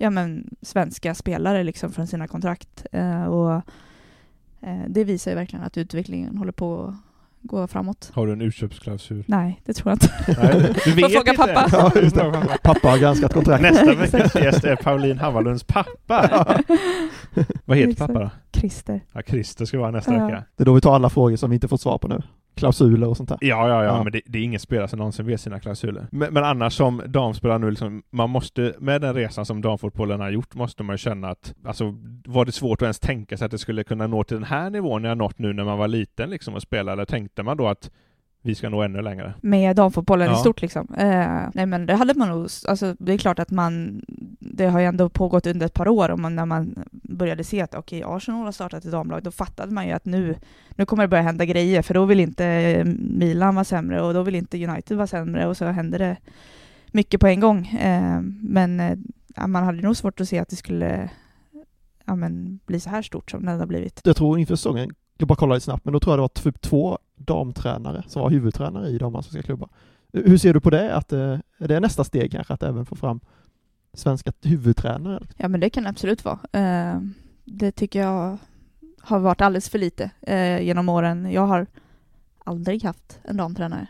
[0.00, 2.86] ja, men, svenska spelare liksom från sina kontrakt.
[2.92, 3.52] Eh, och
[4.60, 6.96] eh, Det visar ju verkligen att utvecklingen håller på
[7.42, 8.10] gå framåt.
[8.14, 9.24] Har du en utköpsklausul?
[9.26, 10.40] Nej, det tror jag inte.
[10.42, 11.36] Nej, du vet fråga inte.
[11.46, 11.66] pappa.
[11.72, 12.58] Ja, just det.
[12.62, 13.72] Pappa har granskat kontraktet.
[13.72, 16.46] Nästa veckas gäst är Pauline Hammarlunds pappa.
[17.64, 18.30] Vad heter pappa då?
[18.52, 19.00] Christer.
[19.12, 20.26] Ja, Christer ska vara nästa Ja.
[20.26, 20.44] vecka.
[20.56, 22.22] Det är då vi tar alla frågor som vi inte fått svar på nu.
[22.54, 23.38] Klausuler och sånt där.
[23.40, 24.02] Ja, ja, ja, Ja.
[24.02, 26.06] men det, det är ingen spelare som någonsin vet sina klausuler.
[26.10, 30.30] Men, men annars som damspelare nu, liksom, man måste, med den resan som damfotbollen har
[30.30, 33.50] gjort, måste man ju känna att, alltså, var det svårt att ens tänka sig att
[33.50, 36.30] det skulle kunna nå till den här nivån jag nått nu när man var liten
[36.30, 37.90] liksom och spela, eller tänkte man då att
[38.42, 39.34] vi ska nå ännu längre?
[39.40, 40.36] Med damfotbollen Ja.
[40.36, 40.94] i stort liksom.
[40.98, 44.02] Eh, nej men det hade man nog, alltså det är klart att man,
[44.38, 47.60] det har ju ändå pågått under ett par år och man, när man började se
[47.60, 50.36] att okej, Arsenal har startat ett damlag, då fattade man ju att nu,
[50.70, 54.14] nu kommer det börja hända grejer, för då vill inte eh, Milan vara sämre och
[54.14, 56.16] då vill inte United vara sämre och så händer det
[56.92, 57.66] mycket på en gång.
[57.66, 61.10] Eh, men eh, man hade nog svårt att se att det skulle
[62.04, 64.00] ja, men, bli så här stort som det har blivit.
[64.04, 66.28] Jag tror inför säsongen, jag bara kolla lite snabbt, men då tror jag det var
[66.28, 69.68] typ två damtränare som var huvudtränare i damallsvenska klubbar.
[70.12, 70.94] Hur ser du på det?
[70.94, 73.20] Att, eh, är det nästa steg kanske, att även få fram
[73.92, 75.26] svenska huvudtränare?
[75.36, 76.38] Ja men det kan det absolut vara.
[76.52, 77.00] Eh,
[77.44, 78.38] det tycker jag
[79.00, 81.32] har varit alldeles för lite eh, genom åren.
[81.32, 81.66] Jag har
[82.44, 83.86] aldrig haft en damtränare.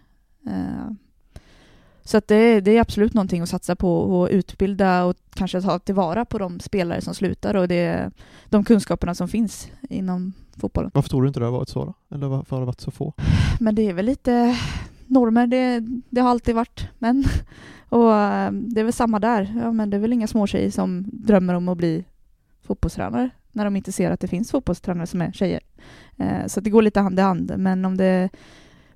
[2.04, 5.78] Så att det, det är absolut någonting att satsa på och utbilda och kanske ta
[5.78, 8.10] tillvara på de spelare som slutar och det,
[8.48, 10.90] de kunskaperna som finns inom fotbollen.
[10.94, 11.94] Varför tror du inte det har varit så då?
[12.16, 13.12] Eller varför har det varit så få?
[13.60, 14.56] Men det är väl lite
[15.06, 17.24] normer, det, det har alltid varit män.
[17.88, 19.54] Och eh, det är väl samma där.
[19.62, 22.04] Ja, men det är väl inga småtjejer som drömmer om att bli
[22.62, 25.60] fotbollstränare när de inte ser att det finns fotbollstränare som är tjejer.
[26.16, 27.52] Eh, Så det går lite hand i hand.
[27.56, 28.28] Men om det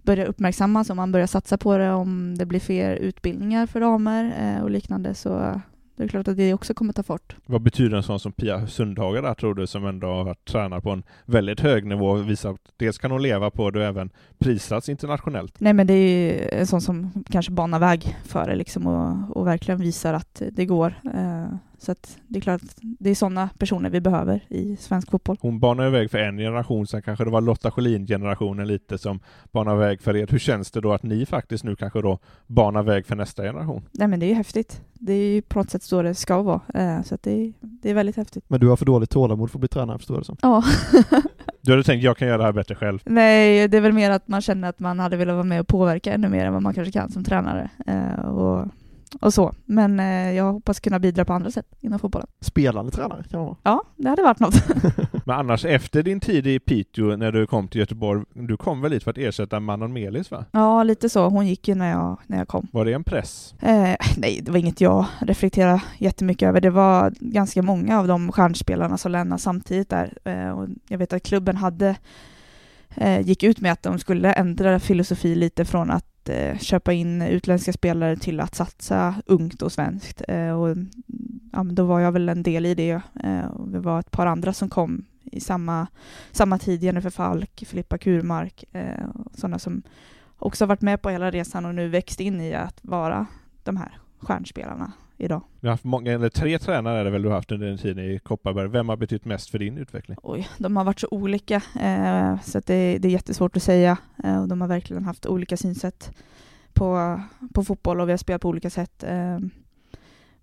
[0.03, 4.35] börjar uppmärksammas, om man börjar satsa på det, om det blir fler utbildningar för damer
[4.41, 5.61] eh, och liknande så
[5.97, 7.37] det är klart att det också kommer ta fart.
[7.47, 10.81] Vad betyder en sån som Pia Sundhage där tror du, som ändå har varit tränare
[10.81, 13.85] på en väldigt hög nivå och visar att dels kan hon leva på det och
[13.85, 15.61] även prisats internationellt?
[15.61, 19.47] Nej men det är en sån som kanske banar väg för det liksom och, och
[19.47, 20.95] verkligen visar att det går.
[21.15, 25.11] Eh, Så att det är klart att det är sådana personer vi behöver i svensk
[25.11, 25.37] fotboll.
[25.41, 29.21] Hon banar väg för en generation, sen kanske det var Lotta Schelin-generationen lite som
[29.53, 30.27] banar väg för er.
[30.31, 33.83] Hur känns det då att ni faktiskt nu kanske då banar väg för nästa generation?
[33.93, 34.81] Nej men det är ju häftigt.
[34.93, 36.61] Det är ju på något sätt så det ska vara.
[36.75, 38.45] Eh, Så att det, är- det är väldigt häftigt.
[38.49, 40.37] Men du har för dåligt tålamod för att bli tränare förstår jag det som.
[40.43, 40.63] Ja.
[41.61, 42.99] Du hade tänkt jag kan göra det här bättre själv.
[43.05, 45.67] Nej, det är väl mer att man känner att man hade velat vara med och
[45.69, 47.71] påverka ännu mer än vad man kanske kan som tränare.
[47.87, 48.67] Eh, Och,
[49.21, 49.55] och så.
[49.65, 52.27] Men eh, jag hoppas kunna bidra på andra sätt inom fotbollen.
[52.41, 53.57] Spelande tränare kan man vara.
[53.63, 54.55] Ja, det hade varit något.
[55.27, 58.93] Men annars efter din tid i Piteå när du kom till Göteborg, du kom väl
[58.93, 60.45] hit för att ersätta Manon Melis va?
[60.51, 61.29] Ja, lite så.
[61.29, 62.69] Hon gick ju när jag, när jag kom.
[62.73, 63.55] Var det en press?
[63.61, 66.61] Eh, nej, det var inget jag reflekterade jättemycket över.
[66.61, 70.19] Det var ganska många av de stjärnspelarna som lämnade samtidigt där.
[70.25, 71.97] Eh, och jag vet att klubben hade
[72.95, 77.23] eh, gick ut med att de skulle ändra filosofi lite från att eh, köpa in
[77.23, 80.23] utländska spelare till att satsa ungt och svenskt.
[80.29, 80.77] Eh, och,
[81.53, 83.01] ja, då var jag väl en del i det.
[83.25, 85.87] Eh, och det var ett par andra som kom i samma,
[86.33, 89.83] samma tid, Jennifer Falk, Filippa Kurmark, eh, sådana som
[90.39, 93.27] också varit med på hela resan och nu växt in i att vara
[93.63, 95.43] de här stjärnspelarna idag.
[95.61, 97.79] Du har haft många, eller tre tränare är det väl du har haft under din
[97.79, 98.69] tid i Kopparberg.
[98.69, 100.17] Vem har betytt mest för din utveckling?
[100.23, 103.97] Oj, de har varit så olika eh, så att det, det är jättesvårt att säga.
[104.25, 106.13] Eh, och de har verkligen haft olika synsätt
[106.73, 107.21] på,
[107.55, 109.03] på fotboll och vi har spelat på olika sätt.
[109.03, 109.39] Eh,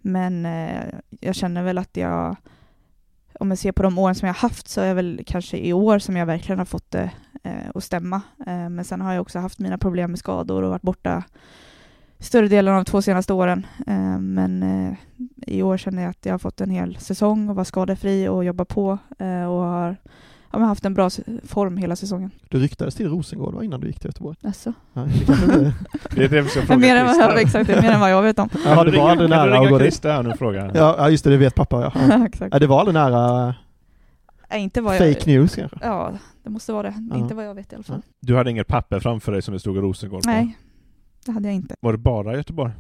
[0.02, 2.36] men eh, jag känner väl att jag,
[3.40, 5.74] om jag ser på de åren som jag haft så är det väl kanske i
[5.74, 7.12] år som jag verkligen har fått det
[7.44, 8.22] eh, att stämma.
[8.48, 11.24] Eh, men sen har jag också haft mina problem med skador och varit borta
[12.22, 13.66] större delen av de två senaste åren.
[13.88, 14.94] Eh, men eh,
[15.48, 18.46] i år känner jag att jag har fått en hel säsong och var skadefri och
[18.46, 19.96] jobba på eh, och har
[20.52, 21.10] ja, men haft en bra
[21.44, 22.32] form hela säsongen.
[22.50, 24.38] Du ryktades till Rosengård va, innan du gick till Göteborg?
[24.44, 24.74] Alltså.
[24.94, 25.74] Ja, det.
[26.16, 28.22] Det är det vi ska fråga Men mer än vad, exakt, mer än vad jag
[28.22, 28.50] vet om.
[28.66, 29.86] Ja, det var aldrig nära att gå dit.
[29.86, 30.72] Christer här nu och fråga?
[30.74, 32.26] Ja, just det, det vet pappa ja.
[32.26, 32.54] exakt.
[32.54, 33.56] ja det var aldrig nära
[34.50, 35.14] Nej, inte vad jag...
[35.14, 35.78] fake news kanske?
[35.82, 36.12] Ja,
[36.44, 36.94] det måste vara det.
[37.10, 37.18] Ja.
[37.18, 38.02] Inte vad jag vet i alla fall.
[38.20, 40.30] Du hade inget papper framför dig som det stod Rosengård på?
[40.30, 40.58] Nej,
[41.26, 41.76] det hade jag inte.
[41.80, 42.74] Var det bara Göteborg?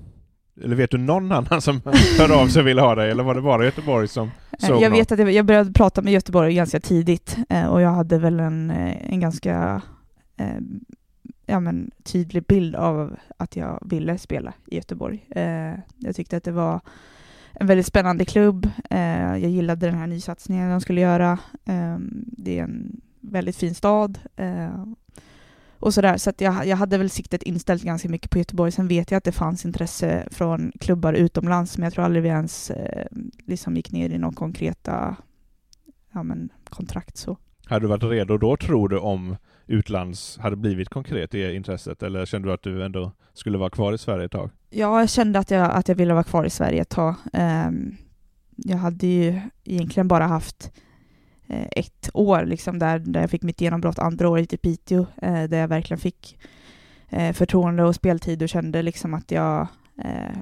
[0.63, 1.81] Eller vet du någon annan som
[2.17, 3.11] hör av sig och vill ha dig?
[3.11, 4.99] Eller var det bara Göteborg som Eh, såg Jag något?
[4.99, 8.71] vet att jag, började prata med Göteborg ganska tidigt eh, och jag hade väl en,
[8.71, 9.81] eh, en ganska
[11.45, 15.25] ja, men, tydlig bild av att jag ville spela i Göteborg.
[15.97, 16.79] Jag tyckte att det var
[17.53, 18.69] en väldigt spännande klubb.
[18.89, 21.39] Jag gillade den här nysatsningen de skulle göra.
[22.15, 24.19] Det är en väldigt fin stad.
[25.81, 26.17] Och sådär.
[26.17, 28.71] Så att jag, jag hade väl siktet inställt ganska mycket på Göteborg.
[28.71, 32.29] Sen vet jag att det fanns intresse från klubbar utomlands, men jag tror aldrig vi
[32.29, 33.05] ens eh,
[33.45, 35.15] liksom gick ner i några konkreta
[36.13, 37.17] ja, men, kontrakt.
[37.17, 37.37] Så.
[37.65, 39.35] Hade du varit redo då tror du om
[39.67, 42.03] utlands hade blivit konkret i intresset?
[42.03, 44.49] Eller kände du att du ändå skulle vara kvar i Sverige ett tag?
[44.69, 47.15] Jag kände att jag, att jag ville vara kvar i Sverige ett tag.
[47.33, 47.95] Ehm,
[48.55, 50.71] jag hade ju egentligen bara haft
[51.51, 53.99] Eh, ett år liksom där, där jag fick mitt genombrott.
[53.99, 56.39] Andra året i Piteå, eh, där jag verkligen fick
[57.09, 59.67] eh, förtroende och speltid och kände liksom att jag
[60.03, 60.37] eh,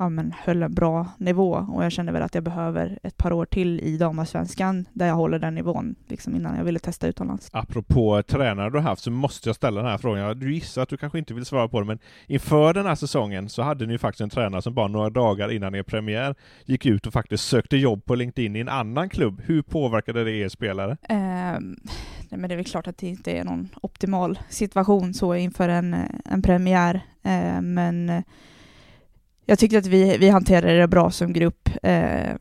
[0.00, 3.32] ja, men höll en bra nivå och jag kände väl att jag behöver ett par
[3.32, 7.50] år till i damallsvenskan där jag håller den nivån liksom innan jag ville testa utomlands.
[7.52, 10.38] Apropå tränare du har haft så måste jag ställa den här frågan.
[10.38, 13.48] Du gissar att du kanske inte vill svara på den, men inför den här säsongen
[13.48, 16.34] så hade ni ju faktiskt en tränare som bara några dagar innan er premiär
[16.64, 19.42] gick ut och faktiskt sökte jobb på LinkedIn i en annan klubb.
[19.44, 20.96] Hur påverkade det er spelare?
[21.08, 21.76] Ehm,
[22.28, 25.68] nej men det är väl klart att det inte är någon optimal situation så inför
[25.68, 27.00] en, en premiär.
[27.22, 28.22] Ehm, men eh,
[29.50, 31.68] jag tyckte att vi, vi hanterade det bra som grupp.
[31.82, 32.34] Eh,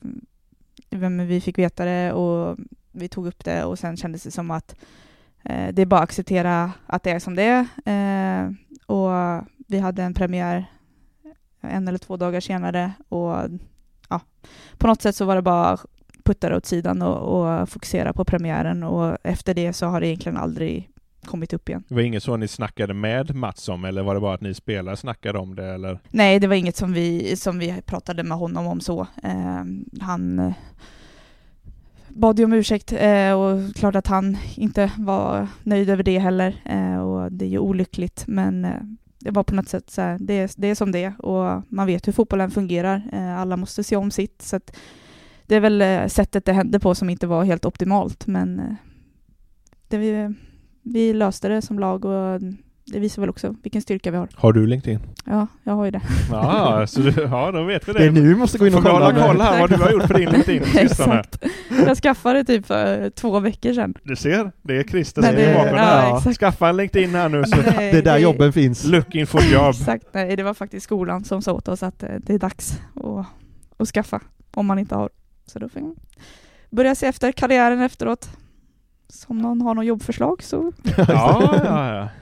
[1.28, 2.58] vi fick veta det och
[2.92, 4.76] vi tog upp det och sen kändes det som att
[5.44, 7.66] eh, det är bara att acceptera att det är som det är.
[7.86, 8.52] Eh,
[8.86, 10.66] och vi hade en premiär
[11.62, 13.36] en eller två dagar senare och
[14.10, 14.22] ja,
[14.78, 15.78] på något sätt så var det bara
[16.24, 20.08] putta det åt sidan och, och fokusera på premiären och efter det så har det
[20.08, 20.90] egentligen aldrig
[21.30, 21.84] kommit upp igen.
[21.88, 24.54] Det var inget så ni snackade med Mats om, eller var det bara att ni
[24.54, 26.00] spelare snackade om det, eller?
[26.10, 29.02] Nej, det var inget som vi, som vi pratade med honom om så.
[29.24, 29.64] Eh,
[30.02, 30.54] han eh,
[32.10, 36.62] bad ju om ursäkt eh, och klart att han inte var nöjd över det heller
[36.66, 38.72] eh, och det är ju olyckligt men eh,
[39.20, 41.88] det var på något sätt så här, det, är- det är som det och man
[41.88, 43.10] vet hur fotbollen fungerar.
[43.14, 44.76] Eh, alla måste se om sitt så att
[45.46, 48.76] det är väl eh, sättet det hände på som inte var helt optimalt men
[49.88, 50.34] det,
[50.94, 52.40] vi, löste det som lag och
[52.86, 54.28] det visar väl också vilken styrka vi har.
[54.36, 55.00] Har du LinkedIn?
[55.26, 56.02] Ja, jag har ju det.
[56.32, 58.00] Ja, så du, ja då vet vi det.
[58.00, 59.06] Det är nu vi måste gå in och Får kolla.
[59.06, 60.64] hålla koll här vad du har gjort på din LinkedIn.
[60.78, 61.46] Exakt.
[61.88, 63.94] Jag skaffade typ för två veckor sedan.
[64.04, 66.18] Du ser, det är Christer som är bakom ja, här.
[66.18, 66.38] exakt.
[66.40, 68.86] Skaffa en LinkedIn här nu så Nej, Det är där jobben finns.
[68.86, 69.70] looking for job.
[69.70, 72.80] Exakt, nej, det var faktiskt skolan som sa åt oss att eh, det är dags
[72.96, 73.26] att,
[73.78, 74.22] att skaffa
[74.52, 75.10] om man inte har.
[75.46, 75.96] Så då får man
[76.70, 78.30] börja se efter karriären efteråt.
[79.10, 82.08] Så om någon har något jobbförslag så Ja, ja, ja.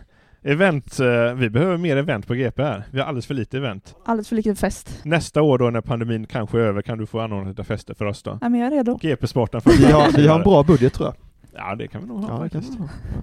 [0.52, 2.84] Event, eh, vi behöver mer event på GP här.
[2.92, 3.96] Vi har alldeles för lite event.
[4.06, 5.02] alldeles för liten fest.
[5.04, 8.06] Nästa år då när pandemin kanske är över kan du få anordna lite fester för
[8.06, 8.38] oss då.
[8.42, 8.98] Nej, men jag är redo.
[9.02, 11.27] GP-sporten Vi har, vi har en bra budget tror jag.
[11.58, 12.62] Ja, det kan vi nog ha Ja.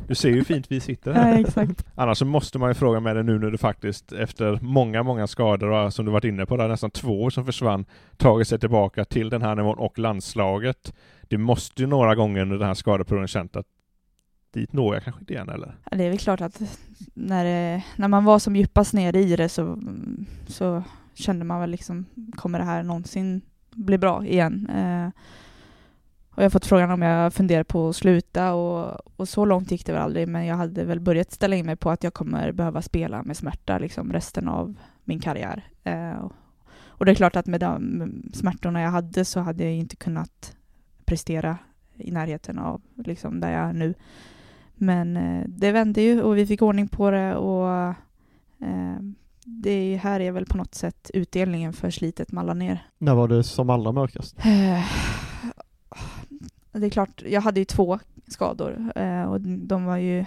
[0.08, 1.38] Du ser ju hur fint vi sitter Ja, här.
[1.38, 1.86] exakt.
[1.94, 5.26] Annars så måste man ju fråga med dig nu när du faktiskt efter många, många
[5.26, 7.84] skador och som du varit inne på där, nästan två år som försvann,
[8.16, 10.94] tagit sig tillbaka till den här nivån och landslaget.
[11.28, 13.66] Det måste ju några gånger under den här skadeperioden känt att
[14.52, 15.74] dit når jag kanske inte igen eller?
[15.90, 16.62] Ja, Det är väl klart att
[17.14, 19.78] när, det, när man var som djupast ner i det så,
[20.46, 20.82] så
[21.14, 22.04] kände man väl liksom,
[22.36, 24.68] kommer det här någonsin bli bra igen?
[24.70, 25.08] Eh,
[26.34, 29.70] och jag har fått frågan om jag funderar på att sluta och, och så långt
[29.70, 32.14] gick det väl aldrig men jag hade väl börjat ställa in mig på att jag
[32.14, 35.64] kommer behöva spela med smärta liksom resten av min karriär.
[35.84, 36.30] Eh,
[36.86, 38.02] och det är klart att med de
[38.34, 40.56] smärtorna jag hade så hade jag inte kunnat
[41.04, 41.58] prestera
[41.96, 43.94] i närheten av liksom där jag är nu.
[44.74, 47.68] Men eh, det vände ju och vi fick ordning på det och
[48.66, 48.96] eh,
[49.44, 52.86] det här är väl på något sätt utdelningen för slitet man la ner.
[52.98, 54.36] När var det som allra mörkast?
[56.74, 60.24] Det är klart, jag hade ju två skador eh, och de var ju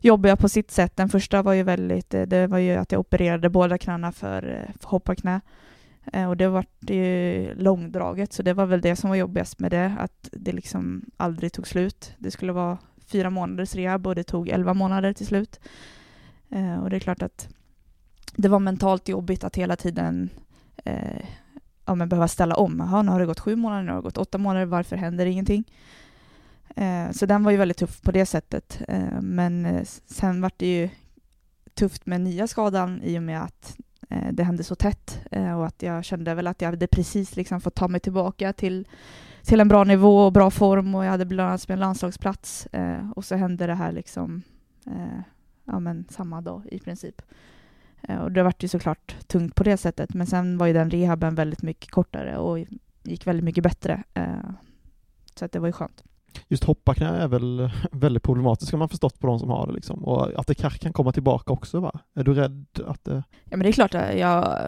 [0.00, 0.96] jobbiga på sitt sätt.
[0.96, 4.48] Den första var ju väldigt, eh, det var ju att jag opererade båda knäna för,
[4.48, 5.40] eh, för hopparknä.
[6.12, 9.70] Eh, och det var ju långdraget, så det var väl det som var jobbigast med
[9.70, 12.14] det, att det liksom aldrig tog slut.
[12.18, 15.60] Det skulle vara fyra månaders rehab och det tog elva månader till slut.
[16.50, 17.48] Eh, och det är klart att
[18.36, 20.30] det var mentalt jobbigt att hela tiden
[20.84, 21.24] eh,
[21.88, 22.80] ja, men behöva ställa om.
[22.80, 25.26] Aha, nu har det gått sju månader, nu har det gått åtta månader, varför händer
[25.26, 25.64] ingenting?
[26.76, 28.82] Eh, så den var ju väldigt tuff på det sättet.
[28.88, 30.88] Eh, men eh, sen var det ju
[31.74, 33.76] tufft med nya skadan i och med att
[34.10, 37.36] eh, det hände så tätt eh, och att jag kände väl att jag hade precis
[37.36, 38.88] liksom fått ta mig tillbaka till,
[39.42, 43.10] till en bra nivå och bra form och jag hade belönats med en landslagsplats eh,
[43.16, 44.42] och så hände det här liksom
[44.86, 45.20] eh,
[45.64, 47.22] ja, men samma dag i princip.
[48.22, 51.34] Och det vart ju såklart tungt på det sättet, men sen var ju den rehaben
[51.34, 52.58] väldigt mycket kortare och
[53.02, 54.02] gick väldigt mycket bättre.
[55.34, 56.04] Så att det var ju skönt.
[56.48, 60.04] Just hopparknä är väl väldigt problematiskt, har man förstått på de som har det liksom.
[60.04, 62.00] Och att det kanske kan komma tillbaka också va?
[62.14, 63.22] Är du rädd att det...
[63.44, 64.58] Ja men det är klart, att jag,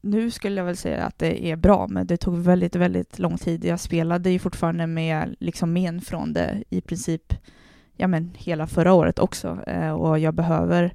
[0.00, 3.38] nu skulle jag väl säga att det är bra, men det tog väldigt, väldigt lång
[3.38, 3.64] tid.
[3.64, 7.34] Jag spelade ju fortfarande med liksom men från det i princip,
[7.96, 9.58] ja men hela förra året också.
[9.66, 10.94] Eh, och jag behöver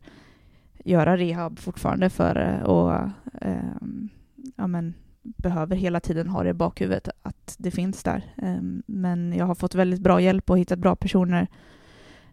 [0.86, 2.94] göra rehab fortfarande för det och
[3.42, 4.10] ehm,
[4.56, 8.34] ja men behöver hela tiden ha det i bakhuvudet att det finns där.
[8.38, 11.48] Ehm, men jag har fått väldigt bra hjälp och hittat bra personer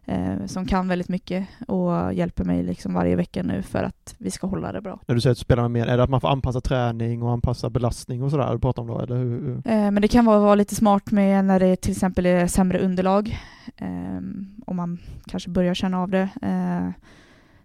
[0.05, 4.31] eh, som kan väldigt mycket och hjälper mig liksom varje vecka nu för att vi
[4.31, 4.99] ska hålla det bra.
[5.05, 7.23] När du säger att du spelar med mer, är det att man får anpassa träning
[7.23, 9.55] och anpassa belastning och sådär du pratar om då, eller hur?
[9.55, 12.79] Eh, men det kan vara, vara lite smart med när det till exempel är sämre
[12.79, 13.37] underlag,
[13.77, 16.29] ehm, om man kanske börjar känna av det.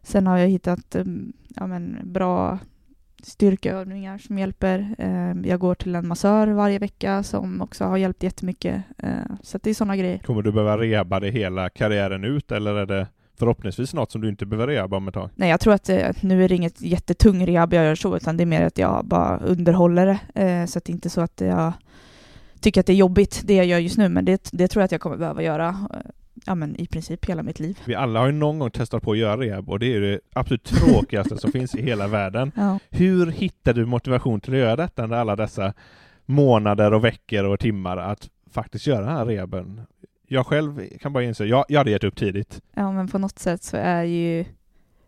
[0.05, 0.97] Eh, sen har jag hittat
[1.57, 2.59] ja, men, bra
[3.23, 4.95] styrkeövningar som hjälper.
[4.99, 8.83] Eh, jag går till en massör varje vecka som också har hjälpt jättemycket.
[8.99, 9.09] Eh,
[9.43, 10.19] så det är sådana grejer.
[10.19, 13.07] Kommer du behöva rehabba det hela karriären ut eller är det
[13.38, 15.31] förhoppningsvis något som du inte behöver rehabba om ett tag?
[15.35, 18.37] Nej, jag tror att eh, nu är det inget jättetung rehab jag gör så, utan
[18.37, 20.67] det är mer att jag bara underhåller det.
[20.67, 21.73] Så att det är inte så att jag
[22.61, 24.85] tycker att det är jobbigt det jag gör just nu, men det, det tror jag
[24.85, 25.88] att jag kommer behöva göra
[26.46, 27.78] ja, men i princip hela mitt liv.
[27.87, 30.20] Vi alla har ju någon gång testat på att göra rehab och det är det
[30.33, 32.52] absolut tråkigaste som finns i hela världen.
[32.57, 32.78] Ja.
[32.90, 35.74] Hur hittar du motivation till att göra detta under alla dessa
[36.26, 39.80] månader och veckor och timmar att faktiskt göra den här rehaben?
[40.28, 42.62] Jag själv kan bara inse, jag, jag hade gett upp tidigt.
[42.74, 44.44] Ja, men på något sätt så är ju,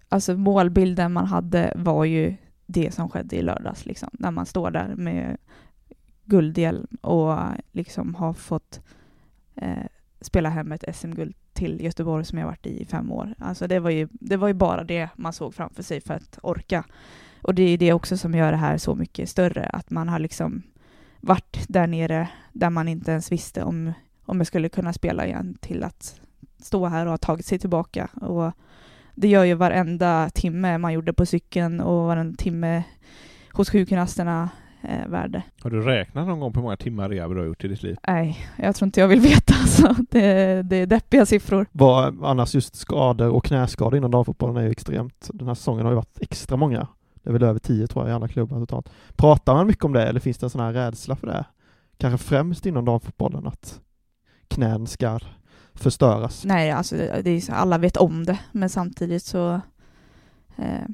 [0.09, 4.70] alltså målbilden man hade var ju det som skedde i lördags, liksom, när man står
[4.70, 5.37] där med
[6.25, 7.38] guldhjälm och
[7.72, 8.81] liksom har fått
[9.55, 9.87] eh,
[10.27, 13.35] spela hem ett SM-guld till Göteborg som jag varit i i fem år.
[13.39, 16.39] Alltså det var, ju, det var ju bara det man såg framför sig för att
[16.43, 16.85] orka.
[17.43, 20.19] Och det är det också som gör det här så mycket större, att man har
[20.19, 20.62] liksom
[21.21, 23.93] varit där nere där man inte ens visste om,
[24.25, 26.21] om jag skulle kunna spela igen till att
[26.62, 28.09] stå här och ha tagit sig tillbaka.
[28.15, 28.53] Och
[29.15, 32.83] det gör ju varenda timme man gjorde på cykeln och varenda timme
[33.53, 34.51] hos sjukgymnasterna
[34.88, 35.42] eh, värde.
[35.62, 37.83] Har du räknat någon gång på hur många timmar rehab du har gjort i ditt
[37.83, 37.96] liv?
[38.09, 39.55] Nej, jag tror inte jag vill veta.
[39.55, 41.66] Så det, det är deppiga siffror.
[41.72, 45.31] Vad, annars just skador och knäskador inom damfotbollen är ju extremt.
[45.33, 46.88] Den här säsongen har ju varit extra många.
[47.22, 48.90] Det är väl över tio tror jag i alla klubbar totalt.
[49.16, 51.44] Pratar man mycket om det eller finns det en sån här rädsla för det?
[51.99, 53.81] Kanske främst inom damfotbollen att
[54.49, 55.18] knän ska
[55.75, 56.44] förstöras?
[56.44, 59.61] Nej, alltså det är, alla vet om det, men samtidigt så
[60.57, 60.88] eh,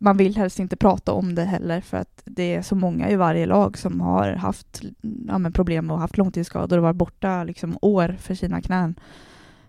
[0.00, 3.16] man vill helst inte prata om det heller för att det är så många i
[3.16, 4.82] varje lag som har haft
[5.28, 8.94] ja, problem och haft långtidsskador och varit borta liksom år för sina knän.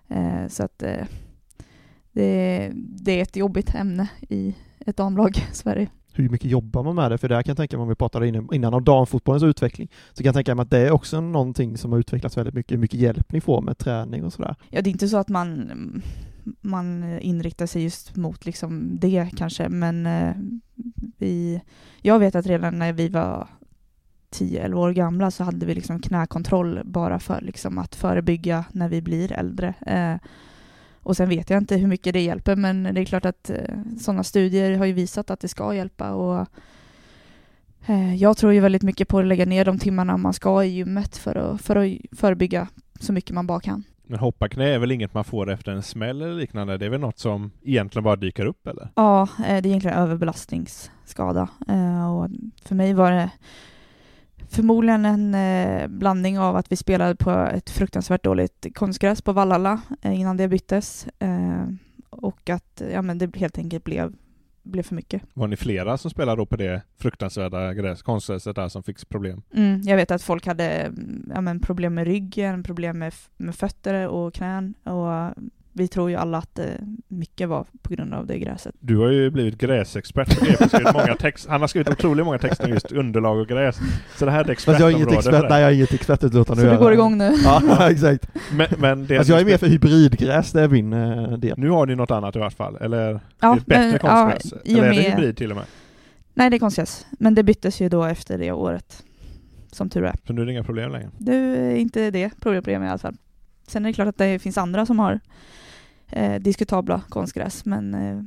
[0.08, 1.06] Eh, så att eh,
[2.12, 5.90] det, det, är ett jobbigt ämne i ett damlag i Sverige.
[6.14, 7.18] Hur mycket jobbar man med det?
[7.18, 10.24] För det kan jag tänka mig, om vi pratade innan, innan om damfotbollens utveckling, så
[10.24, 12.78] kan jag tänka mig att det är också någonting som har utvecklats väldigt mycket, hur
[12.78, 14.56] mycket hjälp ni får med träning och sådär.
[14.70, 15.72] Ja, det är inte så att man
[16.62, 20.36] man eh, inriktar sig just mot liksom det kanske, men eh,
[21.18, 21.62] vi,
[22.02, 23.48] jag vet att redan när vi var
[24.32, 29.02] 10-11 år gamla så hade vi liksom knäkontroll bara för liksom att förebygga när vi
[29.02, 29.74] blir äldre.
[29.86, 30.30] Eh,
[31.04, 33.76] och sen vet jag inte hur mycket det hjälper, men det är klart att eh,
[34.00, 36.12] sådana studier har ju visat att det ska hjälpa.
[36.12, 36.48] Och,
[37.86, 40.68] eh, jag tror ju väldigt mycket på att lägga ner de timmarna man ska i
[40.68, 42.68] gymmet för att, för att förebygga
[43.00, 43.84] så mycket man bara kan.
[44.10, 46.78] Men hopparknä är väl inget man får efter en smäll eller liknande?
[46.78, 48.90] Det är väl något som egentligen bara dyker upp eller?
[48.96, 51.50] Ja, eh, det är egentligen överbelastningsskada.
[51.68, 52.30] Eh, och
[52.66, 53.30] för mig var det
[54.50, 59.82] förmodligen en eh, blandning av att vi spelade på ett fruktansvärt dåligt konstgräs på Vallala
[60.04, 61.08] innan det byttes
[62.10, 64.14] och att ja, men det helt enkelt blev
[64.64, 65.22] blev för mycket.
[65.34, 69.42] Var ni flera som spelade då på det fruktansvärda gräs, konstgräset där som fick problem?
[69.54, 73.56] Mm, jag vet att folk hade mm, ja, men problem med ryggen, problem med, med
[73.56, 75.34] fötter och knän och
[75.74, 76.66] vi tror ju alla att eh,
[77.08, 78.76] mycket var på grund av det gräset.
[78.80, 82.66] Du har ju blivit gräsexpert på GP, många text, Han har skrivit otroligt många texter
[82.66, 83.80] om just underlag och gräs.
[84.16, 86.62] Så det här är ett Fast jag är inget expert, nej jag är inget expertutlåtande
[86.62, 86.78] Så göra.
[86.78, 87.36] går igång nu.
[87.44, 88.28] Ja, exakt.
[88.52, 91.58] Men, men det Alltså jag är mer för hybridgräs, det är min eh, del.
[91.58, 93.20] Nu har ni något annat i vart fall, eller?
[93.40, 94.54] Ja, är det bättre men, konstgräs?
[94.66, 95.66] ja, eller är det hybrid till och med?
[96.34, 97.06] Nej, det är konstgräs.
[97.12, 99.04] Men det byttes ju då efter det året.
[99.72, 100.16] Som tur är.
[100.28, 101.10] Så nu är det inga problem längre?
[101.18, 103.16] Du, är inte det problem i alla fall.
[103.70, 105.20] Sen är det klart att det finns andra som har
[106.12, 108.22] eh, diskutabla konstgräs, men eh,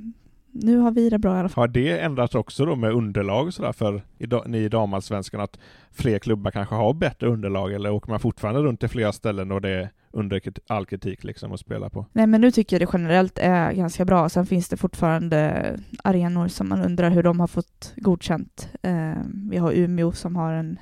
[0.53, 1.63] nu har vi det bra i alla fall.
[1.63, 5.59] Har det ändrats också då med underlag sådär för i ni i damallsvenskan att
[5.91, 9.61] fler klubbar kanske har bättre underlag eller åker man fortfarande runt till flera ställen och
[9.61, 12.07] det är under all kritik liksom att spela på?
[12.13, 14.29] Nej, men nu tycker jag det generellt är ganska bra.
[14.29, 15.71] Sen finns det fortfarande
[16.05, 18.69] arenor som man undrar hur de har fått godkänt.
[18.83, 19.13] Eh,
[19.51, 20.79] vi har Umeå som har en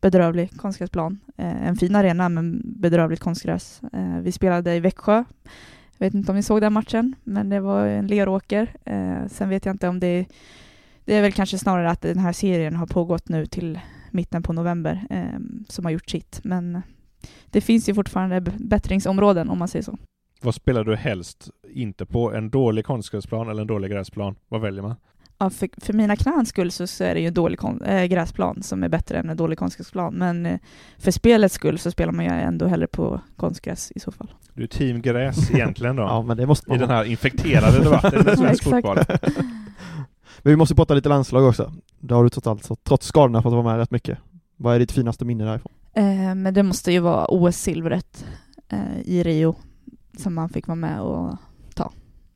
[0.00, 1.20] bedrövlig konstgräsplan.
[1.36, 3.80] Eh, en fin arena, men bedrövligt konstgräs.
[3.92, 5.24] Eh, vi spelade i Växjö.
[5.98, 8.74] Jag vet inte om ni såg den matchen, men det var en leråker.
[8.84, 10.26] Eh, sen vet jag inte om det
[11.04, 13.80] Det är väl kanske snarare att den här serien har pågått nu till
[14.10, 16.40] mitten på november eh, som har gjort sitt.
[16.44, 16.82] Men
[17.46, 19.98] det finns ju fortfarande bättringsområden om man säger så.
[20.42, 22.32] Vad spelar du helst inte på?
[22.32, 24.34] En dålig konstgräsplan eller en dålig gräsplan?
[24.48, 24.96] Vad väljer man?
[25.42, 28.04] Ja, för, för mina knäns skull så, så är det ju en dålig kon- äh,
[28.04, 30.14] gräsplan som är bättre än en dålig konstgräsplan.
[30.14, 30.58] Men eh,
[30.98, 34.30] för spelets skull så spelar man ju ändå hellre på konstgräs i så fall.
[34.54, 36.02] Du är team gräs egentligen då?
[36.08, 36.98] Ja, men det måste man I den vara.
[36.98, 38.98] här infekterade debatten med svensk fotboll.
[40.42, 41.72] Men vi måste prata lite landslag också.
[41.98, 44.18] Där har du trots allt, så, trots skadorna, fått vara med rätt mycket.
[44.56, 45.72] Vad är ditt finaste minne därifrån?
[45.94, 48.24] Eh, men det måste ju vara OS-silvret
[48.68, 49.54] eh, i Rio
[50.18, 51.36] som man fick vara med och.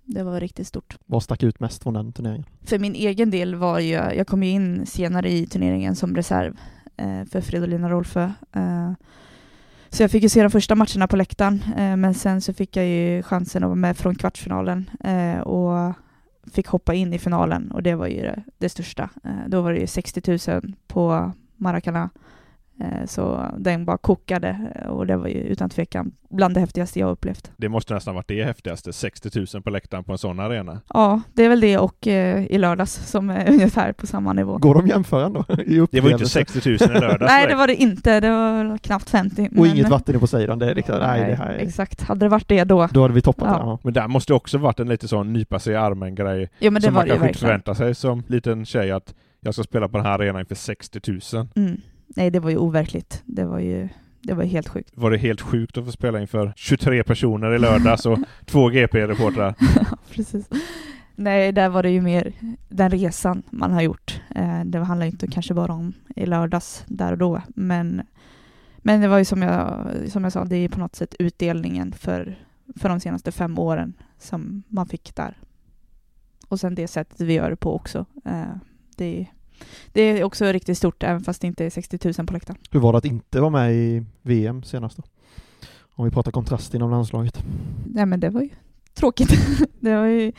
[0.05, 0.97] Det var riktigt stort.
[1.07, 2.47] Vad stack ut mest från den turneringen?
[2.65, 6.59] För min egen del var ju, jag kom ju in senare i turneringen som reserv
[6.97, 8.31] eh, för Fridolina Rolfö.
[8.53, 8.93] Eh,
[9.89, 12.77] så jag fick ju se de första matcherna på läktaren, eh, men sen så fick
[12.77, 15.95] jag ju chansen att vara med från kvartsfinalen eh, och
[16.53, 19.11] fick hoppa in i finalen och det var ju det, det största.
[19.25, 22.11] Eh, då var det ju 60 000 på Maracana.
[22.81, 27.01] Eh, så den bara kokade eh, och det var ju utan tvekan bland det häftigaste
[27.01, 27.51] jag upplevt.
[27.57, 30.81] Det måste nästan varit det häftigaste, 60 000 på läktaren på en sån arena.
[30.89, 34.59] Ja, det är väl det och eh, i lördags som är ungefär på samma nivå.
[34.59, 35.45] Går de jämföra ändå?
[35.49, 36.27] Det var inte upplevelse?
[36.27, 38.21] 60 000 i lördags Nej, det var det inte.
[38.21, 39.49] Det var knappt 50.
[39.57, 42.03] Och inget vatten i Poseidon, det är liksom, nej, det här är, Exakt.
[42.03, 42.89] Hade det varit det då?
[42.93, 43.59] Då hade vi toppat Ja.
[43.59, 43.65] det.
[43.65, 43.79] Ja.
[43.83, 46.51] Men där måste det också varit en lite sån nypa sig i armen-grej.
[46.59, 49.55] Jo, men det som var man kanske inte förväntar sig som liten tjej att jag
[49.55, 51.01] ska spela på den här arenan inför 60
[51.35, 51.47] 000.
[51.57, 51.81] Mm.
[52.15, 53.23] Nej, det var ju overkligt.
[53.27, 53.89] Det var ju
[54.23, 54.91] det var helt sjukt.
[54.95, 59.55] Var det helt sjukt att få spela inför 23 personer i lördags och två GP-reportrar?
[59.61, 60.49] Ja, Precis.
[61.17, 62.33] Nej, där var det ju mer
[62.69, 64.21] den resan man har gjort.
[64.35, 68.03] Eh, det handlar inte kanske bara om i lördags, där och då, men,
[68.79, 71.93] men det var ju som jag, som jag sa, det är på något sätt utdelningen
[71.93, 72.39] för,
[72.77, 75.39] för de senaste fem åren som man fick där.
[76.49, 78.07] Och sen det sättet vi gör det på också.
[78.25, 78.57] Eh,
[78.97, 79.27] det,
[79.93, 82.59] det är också riktigt stort, även fast det inte är 60 000 på läktaren.
[82.71, 85.03] Hur var det att inte vara med i VM senast då?
[85.97, 87.45] Om vi pratar kontrast inom landslaget.
[87.87, 88.51] Nej men det var ju
[88.95, 89.29] tråkigt.
[89.81, 90.33] det, var ju,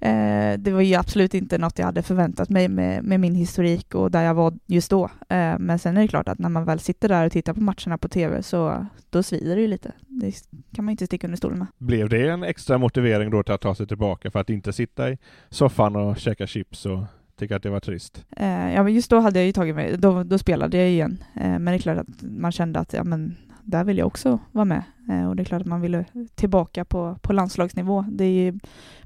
[0.00, 3.94] eh, det var ju absolut inte något jag hade förväntat mig med, med min historik
[3.94, 5.04] och där jag var just då.
[5.04, 7.60] Eh, men sen är det klart att när man väl sitter där och tittar på
[7.60, 9.92] matcherna på TV så då svider det ju lite.
[10.08, 10.34] Det
[10.72, 11.66] kan man inte sticka under stolen med.
[11.78, 15.10] Blev det en extra motivering då till att ta sig tillbaka för att inte sitta
[15.10, 15.18] i
[15.50, 17.04] soffan och käka chips och
[17.36, 18.24] tycka att det var trist?
[18.36, 21.24] Eh, ja men just då hade jag ju tagit mig, då, då spelade jag igen.
[21.34, 24.38] Eh, men det är klart att man kände att ja, men där vill jag också
[24.52, 24.82] vara med.
[25.10, 28.04] Eh, och det är klart att man ville tillbaka på, på landslagsnivå.
[28.10, 28.58] Det är ju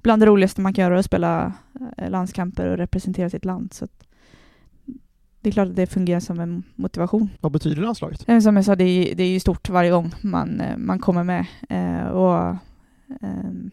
[0.03, 1.53] bland det roligaste man kan göra att spela
[1.97, 3.73] eh, landskamper och representera sitt land.
[3.73, 4.07] Så att
[5.41, 7.31] det är klart att det fungerar som en motivation.
[7.41, 8.29] Vad betyder landslaget?
[8.29, 10.99] Eh, Som jag sa, det är, det är ju stort varje gång man, eh, man
[10.99, 11.47] kommer med.
[11.69, 12.57] Eh, och
[13.21, 13.71] ehm,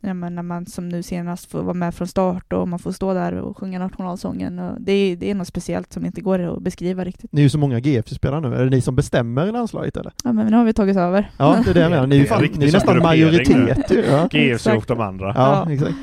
[0.00, 2.92] ja, men när man som nu senast får vara med från start och man får
[2.92, 4.58] stå där och sjunga nationalsången.
[4.58, 7.32] Och det, är, det är något speciellt som inte går att beskriva riktigt.
[7.32, 10.12] Ni är ju så många GF-spelare nu, är det ni som bestämmer i landslaget eller?
[10.24, 11.30] Ja, men nu har vi tagit över.
[11.36, 12.06] Ja, det är det jag menar.
[12.06, 13.90] Ni är, ju fan, ni är nästan majoritet.
[14.10, 14.28] Ja.
[14.30, 14.88] GFC och Exakt.
[14.88, 15.26] de andra.
[15.36, 15.72] Ja, Ja.
[15.72, 15.94] exakt.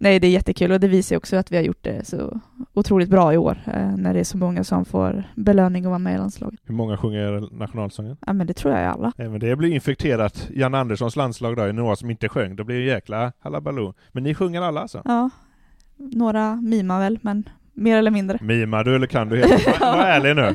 [0.00, 2.40] Nej, det är jättekul och det visar också att vi har gjort det så
[2.74, 5.98] otroligt bra i år eh, när det är så många som får belöning att vara
[5.98, 6.60] med i landslaget.
[6.64, 8.16] Hur många sjunger nationalsången?
[8.26, 9.12] Ja, men det tror jag är alla.
[9.16, 10.48] Även det blir infekterat.
[10.54, 12.56] Jan Anderssons landslag då, är några som inte sjöng.
[12.56, 13.94] Det blir ju jäkla halabaloo.
[14.12, 15.02] Men ni sjunger alla alltså?
[15.04, 15.30] Ja,
[15.96, 18.38] några mimar väl, men mer eller mindre.
[18.42, 19.80] Mimar du eller kan du helt?
[19.80, 20.54] Var, var ärlig nu.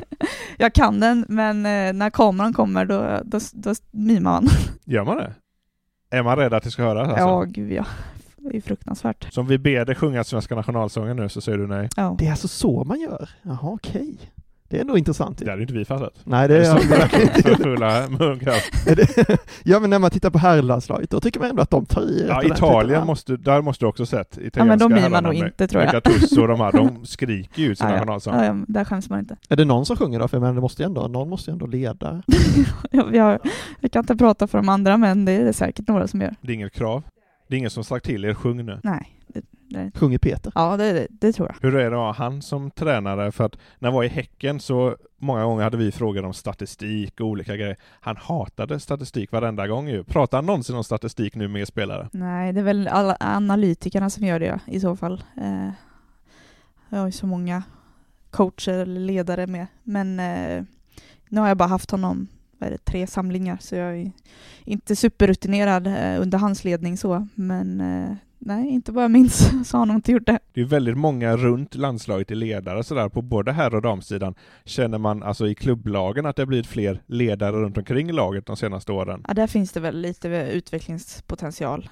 [0.58, 4.48] Jag kan den, men eh, när kameran kommer då, då, då mimar man.
[4.84, 5.32] Gör man det?
[6.10, 7.24] Är man rädd att det ska höras alltså?
[7.24, 7.84] Ja, gud ja.
[8.50, 9.32] Det är fruktansvärt.
[9.32, 11.88] Så om vi ber dig sjunga svenska nationalsången nu så säger du nej?
[11.96, 12.16] Ja.
[12.18, 13.28] Det är alltså så man gör?
[13.42, 14.16] Jaha, okej.
[14.68, 15.38] Det är ändå intressant.
[15.38, 16.14] Det hade inte vi fattat.
[16.24, 18.08] Nej, det är för fulla
[18.96, 22.02] det- Ja, men när man tittar på herrlandslaget, då tycker man ändå att de tar
[22.02, 22.42] i Ja.
[22.42, 24.38] Italien måste, där måste du också sett.
[24.38, 25.92] Italienska Ja, men de mimar herrarna nog inte, tror jag.
[25.92, 28.34] Gattuso och de här, de skriker ju ut sin Ja, nationalsång.
[28.34, 29.36] Ja, ja, där skäms man inte.
[29.48, 30.28] Är det någon som sjunger då?
[30.28, 32.22] För menar, det måste ju ändå, någon måste ju ändå leda.
[32.90, 33.38] jag, jag,
[33.80, 36.34] jag kan inte prata för de andra, men det är det säkert några som gör.
[36.40, 37.02] Det är inget krav.
[37.46, 38.80] Det är ingen som sagt till er, sjung nu.
[38.82, 40.52] Nej, det, Sjunger Peter?
[40.54, 41.70] ja det, det, det tror jag.
[41.70, 43.32] Hur är det att ha han som tränare?
[43.32, 47.20] För att när han var i Häcken så många gånger hade vi frågor om statistik
[47.20, 47.76] och olika grejer.
[48.00, 50.04] Han hatade statistik varenda gång ju.
[50.04, 52.08] Pratar han någonsin om statistik nu med spelare?
[52.12, 55.24] Nej, det är väl alla analytikerna som gör det i så fall.
[55.36, 55.70] Eh,
[56.88, 57.62] jag har ju så många
[58.30, 60.64] coacher eller ledare med, men eh,
[61.28, 62.28] nu har jag bara haft honom
[62.58, 64.12] vad är det, tre samlingar, så jag är
[64.64, 69.76] inte superrutinerad eh, under hans ledning så, men eh, nej, inte vad jag minns så
[69.76, 70.38] har han nog inte gjort det.
[70.52, 74.34] Det är väldigt många runt landslaget i ledare sådär på både herr och damsidan.
[74.64, 78.56] Känner man alltså i klubblagen att det har blivit fler ledare runt omkring laget de
[78.56, 79.24] senaste åren?
[79.28, 81.88] Ja, där finns det väl lite utvecklingspotential.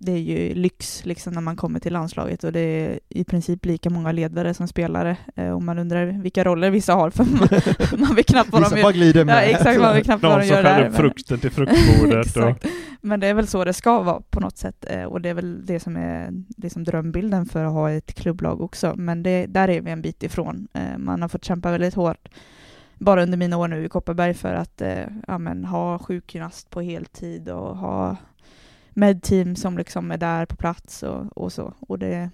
[0.00, 3.24] Eh, det är ju lyx liksom när man kommer till landslaget och det är i
[3.24, 5.16] princip lika många ledare som spelare.
[5.36, 7.48] Eh, och man undrar vilka roller vissa har för man,
[8.08, 8.96] man vet knappt vad Vissa de bara gör.
[8.96, 9.34] glider med.
[9.36, 10.88] Ja, exakt, man vet knappt vad Någon de som gör skär där.
[10.88, 12.66] upp frukten till fruktbordet och...
[13.00, 15.34] Men det är väl så det ska vara på något sätt eh, och det är
[15.34, 18.94] väl det som är liksom drömbilden för att ha ett klubblag också.
[18.96, 20.68] Men det, där är vi en bit ifrån.
[20.74, 22.28] Eh, Man har fått kämpa väldigt hårt
[22.98, 26.80] bara under mina år nu i Kopparberg för att eh, ja, men, ha sjukgymnast på
[26.80, 28.16] heltid och ha
[28.96, 31.74] medteam som liksom är där på plats och, och så.
[31.80, 32.30] Och det,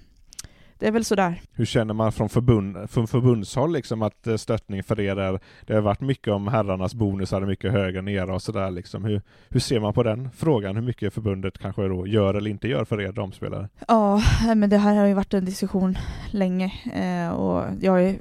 [0.78, 1.40] det är väl sådär.
[1.52, 5.74] Hur känner man från, förbund, från förbundshåll liksom att eh, stöttning för er är, det
[5.74, 9.04] har varit mycket om herrarnas bonusar, mycket högre nere och sådär liksom.
[9.04, 10.76] Hur, hur ser man på den frågan?
[10.76, 13.68] Hur mycket förbundet kanske då gör eller inte gör för er damspelare?
[13.88, 14.22] Ja,
[14.56, 15.98] men det här har ju varit en diskussion
[16.30, 18.20] länge eh, och jag är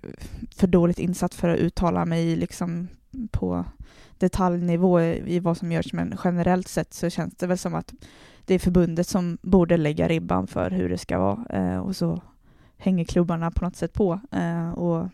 [0.55, 2.87] för dåligt insatt för att uttala mig liksom
[3.31, 3.65] på
[4.21, 7.93] detaljnivå i vad som görs, men generellt sett så känns det väl som att
[8.45, 12.21] det är förbundet som borde lägga ribban för hur det ska vara eh, och så
[12.77, 15.09] hänger klubbarna på något sätt på eh, och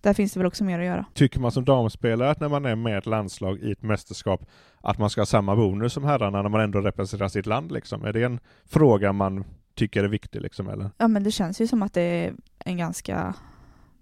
[0.00, 1.04] där finns det väl också mer att göra.
[1.14, 4.46] Tycker man som damspelare att när man är med ett landslag i ett mästerskap
[4.80, 8.04] att man ska ha samma bonus som herrarna när man ändå representerar sitt land liksom?
[8.04, 9.44] Är det en fråga man
[9.74, 10.90] tycker är viktig liksom eller?
[10.98, 13.34] Ja, men det känns ju som att det är en ganska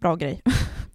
[0.00, 0.42] bra grej.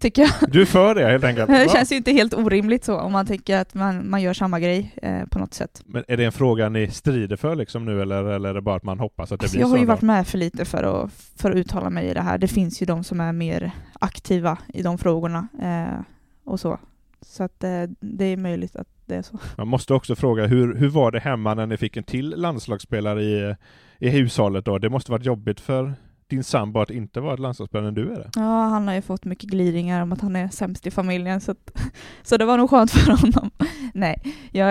[0.00, 0.30] Tycker jag.
[0.52, 1.48] Du är för det helt enkelt?
[1.48, 4.60] Det känns ju inte helt orimligt så om man tänker att man, man gör samma
[4.60, 5.82] grej eh, på något sätt.
[5.86, 8.76] Men är det en fråga ni strider för liksom nu eller, eller är det bara
[8.76, 9.74] att man hoppas att det Alltså, blir jag så?
[9.74, 12.38] har ju varit med för lite för att, för att uttala mig i det här.
[12.38, 13.70] Det finns ju de som är mer
[14.00, 16.00] aktiva i de frågorna eh,
[16.44, 16.78] och så.
[17.22, 19.38] Så att eh, det är möjligt att det är så.
[19.56, 23.22] Man måste också fråga, hur, hur var det hemma när ni fick en till landslagsspelare
[23.22, 23.54] i,
[23.98, 24.78] i hushållet då?
[24.78, 25.94] Det måste varit jobbigt för
[26.28, 28.30] din sambo att inte vara ett landslagsspelare när du är det?
[28.34, 31.50] Ja, han har ju fått mycket glidningar om att han är sämst i familjen så,
[31.50, 31.80] att,
[32.22, 33.50] så det var nog skönt för honom.
[33.94, 34.22] Nej,
[34.52, 34.66] jag,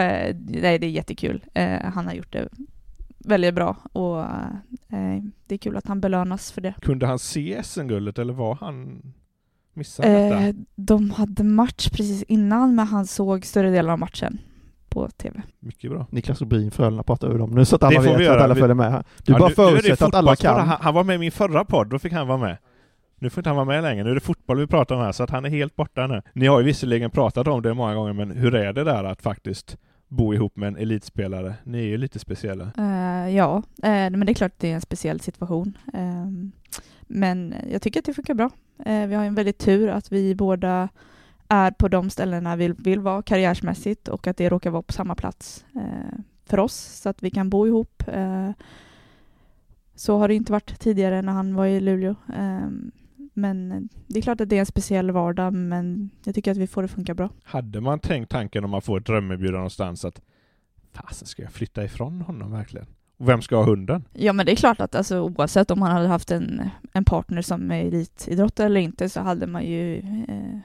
[0.49, 1.45] nej det är jättekul.
[1.53, 2.49] Eh, han har gjort det
[3.18, 6.74] väldigt bra och eh, det är kul att han belönas för det.
[6.82, 9.01] Kunde han se SM-guldet eller var han
[9.74, 10.39] missade detta?
[10.39, 14.39] Eh, de hade match precis innan men han såg större delen av matchen
[14.97, 15.41] på TV.
[15.59, 16.05] Mycket bra.
[16.09, 18.91] Niklas Rubin, Frölunda pratar vi om nu så att alla vet att alla följer med
[18.91, 19.03] här.
[19.23, 20.67] Du Ja, bara förutsätter att alla kan.
[20.67, 22.57] Han, han var med i min förra podd, då fick han vara med.
[23.19, 25.11] Nu får inte han vara med längre, nu är det fotboll vi pratar om här,
[25.11, 26.21] så att han är helt borta nu.
[26.33, 29.21] Ni har ju visserligen pratat om det många gånger, men hur är det där att
[29.21, 29.77] faktiskt
[30.07, 31.53] bo ihop med en elitspelare?
[31.63, 32.71] Ni är ju lite speciella.
[32.77, 35.77] Eh, ja, eh, men det är klart att det är en speciell situation.
[35.93, 36.51] Ehm,
[37.01, 38.49] men jag tycker att det funkar bra.
[38.85, 40.89] Eh, vi har en väldigt tur att vi båda
[41.47, 45.15] är på de ställena vi vill vara karriärsmässigt och att det råkar vara på samma
[45.15, 48.03] plats eh, för oss så att vi kan bo ihop.
[48.07, 48.51] Eh,
[49.95, 52.15] så har det inte varit tidigare när han var i Luleå.
[52.35, 52.91] Ehm,
[53.33, 56.67] men det är klart att det är en speciell vardag men jag tycker att vi
[56.67, 57.29] får det funka bra.
[57.43, 60.21] Hade man tänkt tanken om man får ett drömerbjudande någonstans att
[60.93, 62.87] fasen ska jag flytta ifrån honom verkligen?
[63.17, 64.07] Och vem ska ha hunden?
[64.13, 67.41] Ja men det är klart att alltså, oavsett om man hade haft en, en partner
[67.41, 70.59] som är elitidrottare eller inte så hade man ju eh,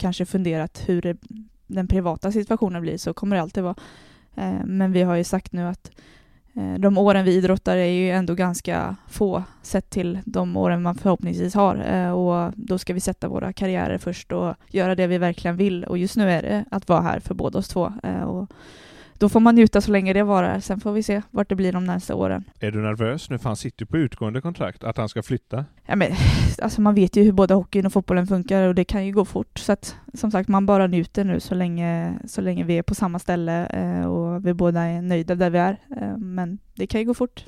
[0.00, 1.16] kanske funderat hur det,
[1.66, 3.76] den privata situationen blir, så kommer det alltid vara.
[4.34, 5.90] Eh, men vi har ju sagt nu att
[6.54, 10.94] eh, de åren vi idrottar är ju ändå ganska få sett till de åren man
[10.94, 11.76] förhoppningsvis har.
[11.76, 15.84] Eh, och då ska vi sätta våra karriärer först och göra det vi verkligen vill.
[15.84, 17.92] Och just nu är det att vara här för båda oss två.
[18.02, 18.50] Eh, och
[19.20, 20.60] då får man njuta så länge det varar.
[20.60, 22.44] Sen får vi se vart det blir de nästa åren.
[22.60, 23.38] Är du nervös nu?
[23.38, 25.64] För han sitter på utgående kontrakt, att han ska flytta.
[25.86, 26.12] Ja, men,
[26.62, 29.24] alltså man vet ju hur både hockeyn och fotbollen funkar och det kan ju gå
[29.24, 29.58] fort.
[29.58, 32.94] Så att som sagt, man bara njuter nu så länge, så länge vi är på
[32.94, 35.76] samma ställe eh, och vi båda är nöjda där vi är.
[35.96, 37.44] Eh, men det kan ju gå fort.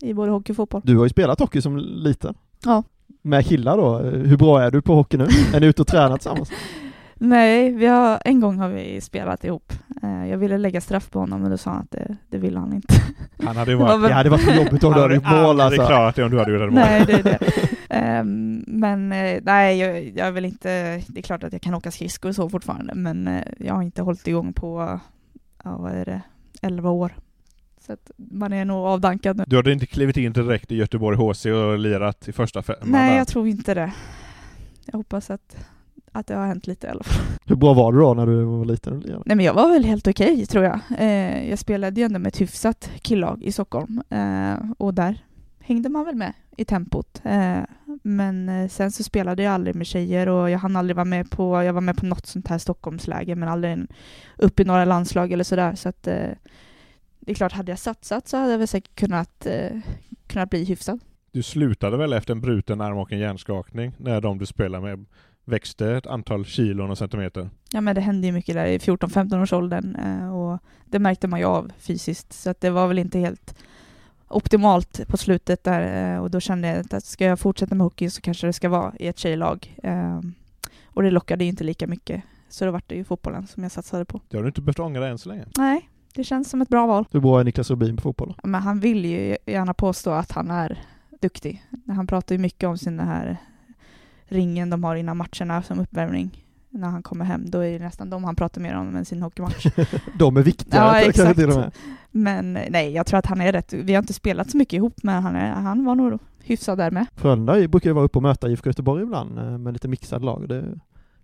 [0.00, 0.82] i både hockey och fotboll.
[0.84, 2.34] Du har ju spelat hockey som liten.
[2.64, 2.82] Ja.
[3.22, 3.98] Med killar då.
[3.98, 5.26] Hur bra är du på hockey nu?
[5.54, 6.50] är ni ute och tränar tillsammans?
[7.18, 9.72] Nej, vi har, en gång har vi spelat ihop.
[10.02, 12.58] Eh, Jag ville lägga straff på honom men då sa han att det, det ville
[12.58, 12.94] han inte.
[13.44, 14.10] Han hade ju Det var varit...
[14.10, 15.86] Det hade varit för jobbigt om Han du hade gjort mål alltså.
[15.86, 16.72] klarat det om du hade gjort mål.
[16.72, 17.38] Nej, det är det.
[17.90, 21.90] Ehm, men eh, nej, jag, jag vill inte, det är klart att jag kan åka
[21.90, 25.00] skridskor och så fortfarande, men eh, jag har inte hållit igång på,
[25.64, 26.20] ja vad är det,
[26.62, 27.12] 11 år.
[27.86, 29.44] Så att man är nog avdankad nu.
[29.46, 33.16] Du hade inte klivit in direkt i Göteborg HC och lirat i första femman Nej,
[33.16, 33.92] jag tror inte det.
[34.84, 35.56] Jag hoppas att,
[36.18, 37.24] att det har hänt lite i alla fall.
[37.46, 39.02] Hur bra var du då när du var liten?
[39.26, 40.80] Nej men jag var väl helt okej tror jag.
[40.98, 45.24] Eh, jag spelade ju ändå med ett hyfsat killag i Stockholm eh, och där
[45.60, 47.20] hängde man väl med i tempot.
[47.24, 47.60] Eh,
[48.02, 51.30] men eh, sen så spelade jag aldrig med tjejer och jag hann aldrig vara med
[51.30, 53.88] på, jag var med på något sånt här Stockholmsläge men aldrig en,
[54.36, 56.30] upp i några landslag eller sådär så att eh,
[57.20, 59.78] det är klart, hade jag satsat så hade jag väl säkert kunnat, eh,
[60.26, 61.00] kunnat bli hyfsad.
[61.32, 65.06] Du slutade väl efter en bruten arm och en hjärnskakning när de du spelade med
[65.48, 67.50] växte ett antal kilon och centimeter?
[67.72, 71.28] Ja men det hände ju mycket där i 14-15 års åldern eh, och det märkte
[71.28, 73.54] man ju av fysiskt så att det var väl inte helt
[74.28, 78.10] optimalt på slutet där eh, och då kände jag att ska jag fortsätta med hockey
[78.10, 79.76] så kanske det ska vara i ett tjejlag.
[79.82, 80.20] Eh,
[80.84, 83.72] Och det lockade ju inte lika mycket så då var det ju fotbollen som jag
[83.72, 84.20] satsade på.
[84.28, 85.44] Det har du inte behövt ångra än så länge.
[85.58, 87.04] Nej, det känns som ett bra val.
[87.10, 88.34] Hur bra är Niklas Rubin på fotboll?
[88.42, 90.82] Men han vill ju gärna påstå att han är
[91.20, 91.62] duktig.
[91.86, 93.36] Han pratar ju mycket om sin här
[94.28, 96.44] ringen de har innan matcherna som uppvärmning.
[96.70, 99.22] När han kommer hem, då är det nästan de han pratar mer om än sin
[99.22, 99.66] hockeymatch.
[100.18, 101.38] De är viktiga Ja, exakt.
[101.38, 101.72] till och med.
[102.10, 103.72] Men nej, jag tror att han är rätt.
[103.72, 106.90] Vi har inte spelat så mycket ihop, men han, är, han var nog hyfsad där
[106.90, 107.06] med.
[107.16, 110.48] Frölunda brukar ju vara uppe och möta IFK Göteborg ibland eh, med lite mixad lag.
[110.48, 110.64] Det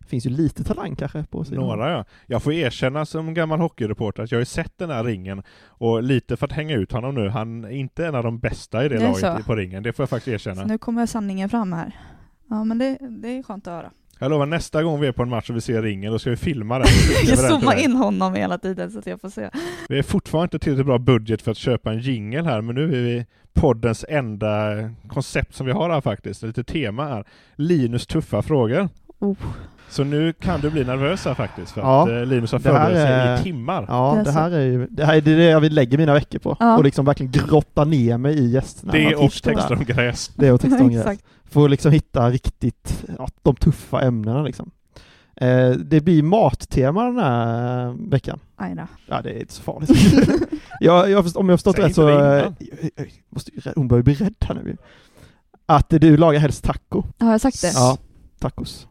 [0.07, 1.65] finns ju lite talang kanske på sidan.
[1.65, 2.05] Några ja.
[2.27, 6.03] Jag får erkänna som gammal hockeyreporter att jag har ju sett den här ringen och
[6.03, 8.89] lite för att hänga ut honom nu, han är inte en av de bästa i
[8.89, 9.43] det, Det laget så.
[9.47, 10.67] på ringen, det får jag faktiskt Så erkänna.
[10.67, 11.97] nu kommer sanningen fram här.
[12.51, 13.91] Ja, men det, det är skönt att höra.
[14.19, 16.31] Jag lovar nästa gång vi är på en match och vi ser ringen, då ska
[16.31, 16.89] vi filma den.
[17.27, 19.51] Jag zoomar in honom hela tiden så att jag får se.
[19.89, 22.85] Vi är fortfarande inte tillräckligt bra budget för att köpa en jingle här, men nu
[22.85, 24.51] är vi poddens enda
[25.09, 27.25] koncept som vi har här faktiskt, lite tema här.
[27.57, 28.89] Linus tuffa frågor.
[29.25, 29.37] Oh.
[29.89, 33.37] Så nu kan du bli nervös här faktiskt, för Ja, att eh, Linus har förberett
[33.39, 33.85] sig i timmar.
[33.89, 36.15] Ja, Det är det här är ju det, här är det jag vill lägga mina
[36.15, 36.57] veckor på.
[36.61, 36.77] Ja.
[36.77, 38.93] Och liksom verkligen grotta ner mig i gästerna.
[38.93, 40.31] Det och texter om gräs.
[40.37, 41.19] Det och texter om gräs.
[41.45, 44.71] För att liksom hitta riktigt, ja, de tuffa ämnena liksom.
[45.37, 48.39] Eh, det blir mattema den här eh, veckan.
[48.57, 48.83] Aj då.
[49.07, 49.91] Ja, det är inte så farligt.
[50.81, 52.09] jag, jag, om jag har förstått Säg rätt så...
[52.09, 52.55] eh, jag-
[52.97, 54.77] jag måste, hon börjar bli rädd här nu.
[55.67, 57.03] Att du lagar helst taco.
[57.19, 57.73] Har jag sagt det?
[57.75, 57.99] Ja,
[58.39, 58.89] tacos.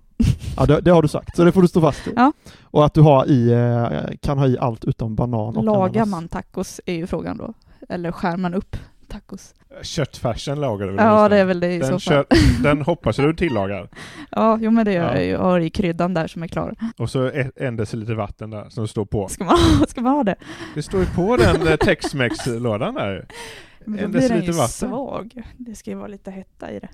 [0.58, 2.14] Ja, det, det har du sagt, så det får du stå fast vid.
[2.18, 2.32] Ja.
[2.64, 6.10] Och att du har i, eh, kan ha i allt utom banan och Lagar ananas.
[6.10, 7.54] man tacos är ju frågan då.
[7.90, 9.54] Eller skär man upp tacos?
[9.82, 11.06] Köttfärsen lagar du väl?
[11.06, 12.00] Ja, det är väl det i den, så fall.
[12.00, 12.28] kött,
[12.64, 13.90] den hoppas du tillagar.
[14.32, 15.16] Ja, jo men det gör Ja.
[15.16, 15.38] jag ju.
[15.38, 16.76] Har i kryddan där som är klar.
[16.98, 19.28] Och så e- en deciliter vatten där som står på.
[19.28, 19.58] Ska man,
[19.88, 20.36] ska man ha det?
[20.76, 23.26] Det står ju på den eh, Tex-Mex-lådan där.
[23.86, 24.68] Men då En blir den ju vatten.
[24.90, 25.42] svag.
[25.58, 26.90] Det ska ju vara lite hetta i det.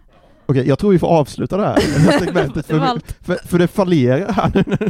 [0.50, 1.80] Okej, jag tror vi får avsluta det här,
[2.20, 4.64] segmentet, Det för, för, för det fallerar här.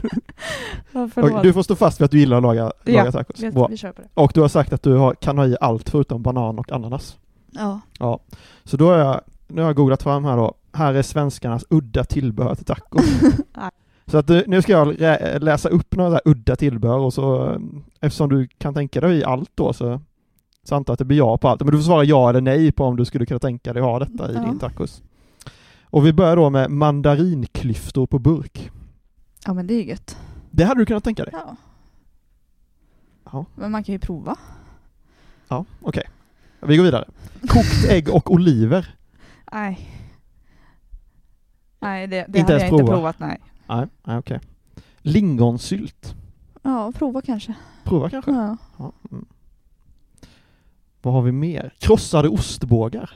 [0.91, 3.39] Ja, Okej, du får stå fast vid att du gillar att laga, Ja, laga tacos.
[3.39, 3.67] vi, Bra.
[3.67, 4.07] vi kör på det.
[4.13, 7.17] Och du har sagt att du har, kan ha i allt förutom banan och ananas.
[7.51, 7.79] Ja.
[7.99, 8.19] Ja,
[8.63, 10.53] så då har jag, nu har jag googlat fram här då.
[10.73, 12.99] Här är svenskarnas udda tillbehör till taco.
[13.57, 13.69] Nej.
[14.07, 14.95] så att eh, nu ska jag
[15.43, 17.57] läsa upp några där udda tillbehör och så eh,
[18.01, 20.01] eftersom du kan tänka dig i allt då så,
[20.63, 21.61] så antar att det blir ja på allt.
[21.61, 23.99] Men du får svara ja eller nej på om du skulle kunna tänka dig ha
[23.99, 24.41] detta i Ja.
[24.41, 25.01] din tacos.
[25.89, 28.71] Och vi börjar då med mandarinklyftor på burk.
[29.45, 30.17] ja, men det är gött.
[30.51, 31.33] Det hade du kunnat tänka dig?
[31.33, 31.55] Ja.
[33.31, 34.35] Ja, Men man kan ju prova.
[35.47, 36.03] ja okej.
[36.59, 37.05] Vi går vidare.
[37.47, 38.95] Kokt ägg och oliver.
[39.51, 39.89] Nej.
[41.79, 42.93] Nej, det, det Inte hade jag inte prova.
[42.93, 43.39] provat, nej.
[43.67, 44.39] Nej, nej okej.
[44.97, 46.15] Lingonsylt.
[46.61, 47.53] Ja, prova kanske.
[47.83, 48.31] Prova kanske?
[48.31, 48.57] Ja.
[48.77, 48.91] Ja.
[49.11, 49.25] Mm.
[51.01, 51.73] Vad har vi mer?
[51.79, 53.11] Krossade ostbågar.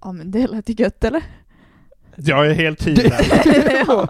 [0.00, 1.22] ja, men det lät ju gött eller?
[2.16, 3.84] Jag är helt tid där.
[3.86, 4.08] ja.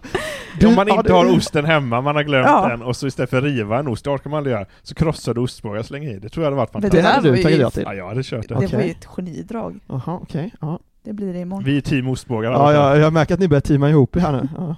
[0.68, 2.68] Om man inte har osten hemma, man har glömt Ja.
[2.68, 4.94] den och så istället för att riva en ost, det orkar man aldrig göra, så
[4.94, 6.18] krossade ostbågar slänger i.
[6.18, 7.14] Det tror jag hade varit Men Det fantastiskt.
[7.16, 7.82] hade du var tagit ja till.
[7.86, 8.48] Ja, jag hade kört det.
[8.48, 8.84] Det var Okej.
[8.86, 9.80] ju ett genidrag.
[9.86, 10.54] Jaha, okej.
[10.60, 10.78] Ja.
[11.02, 11.64] Det blir det imorgon.
[11.64, 12.52] Vi är team ostbågar.
[12.52, 14.48] Ja, ja, jag märker att ni börjar teama ihop här nu.
[14.56, 14.76] Ja.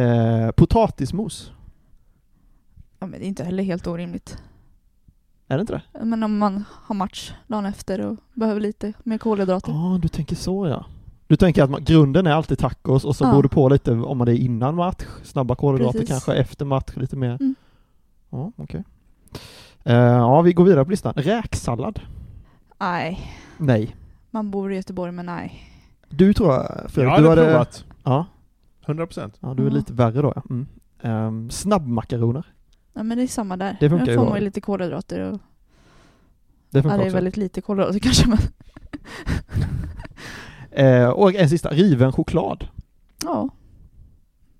[0.00, 1.52] Eh, potatismos.
[2.98, 4.38] Ja, men det är inte heller helt orimligt.
[5.48, 6.04] Är det inte det?
[6.04, 9.72] Men om man har match dagen efter och behöver lite mer kolhydrater.
[9.72, 10.84] Ja, du tänker så ja.
[11.30, 13.30] Du tänker att man, grunden är alltid tacos och så Ja.
[13.30, 16.08] beror det på lite om man det är innan match, snabba kolhydrater Precis.
[16.08, 17.30] kanske, efter match lite mer.
[17.40, 17.54] Mm.
[18.30, 18.84] Ja, okej.
[19.84, 21.12] Eh, ja, vi går vidare på listan.
[21.16, 22.00] Räksallad.
[22.80, 23.20] Nej,
[23.58, 23.96] Nej.
[24.30, 25.64] Man bor i Göteborg, men nej.
[26.08, 27.84] Du tror jag, Fredrik, Jag du hade provat.
[28.04, 28.26] Ja,
[28.86, 29.36] 100 procent.
[29.40, 29.74] ja, du är Ja.
[29.74, 30.42] lite värre då ja.
[30.50, 30.66] Mm.
[31.02, 32.44] Ehm, snabbmakaroner,
[32.92, 33.76] Ja, men det är samma där.
[33.80, 35.38] Det funkar ju får man ju lite kolhydrater och...
[36.70, 37.14] det Ja, funkar det är också.
[37.14, 38.38] väldigt lite kolhydrater kanske, men...
[40.70, 42.68] Eh, och en sista, riven choklad.
[43.24, 43.48] Ja.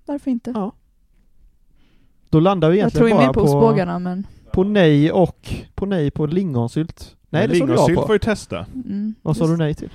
[0.06, 0.50] Varför inte?
[0.54, 0.72] Ja.
[2.28, 4.26] Då landar vi jag egentligen tror ju bara mer på på, ostbågarna, men...
[4.52, 7.16] på nej och på nej på lingonsylt.
[7.30, 8.06] Nej, det såg jag Lingonsylt på.
[8.06, 8.66] får ju testa.
[8.74, 9.14] Mm.
[9.22, 9.90] Vad sa du nej till?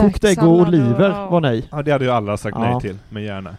[0.00, 1.30] Kokt ägg och oliver ja.
[1.30, 1.68] var nej.
[1.70, 2.70] Ja, det hade ju alla sagt Ja.
[2.70, 3.56] nej till, men gärna.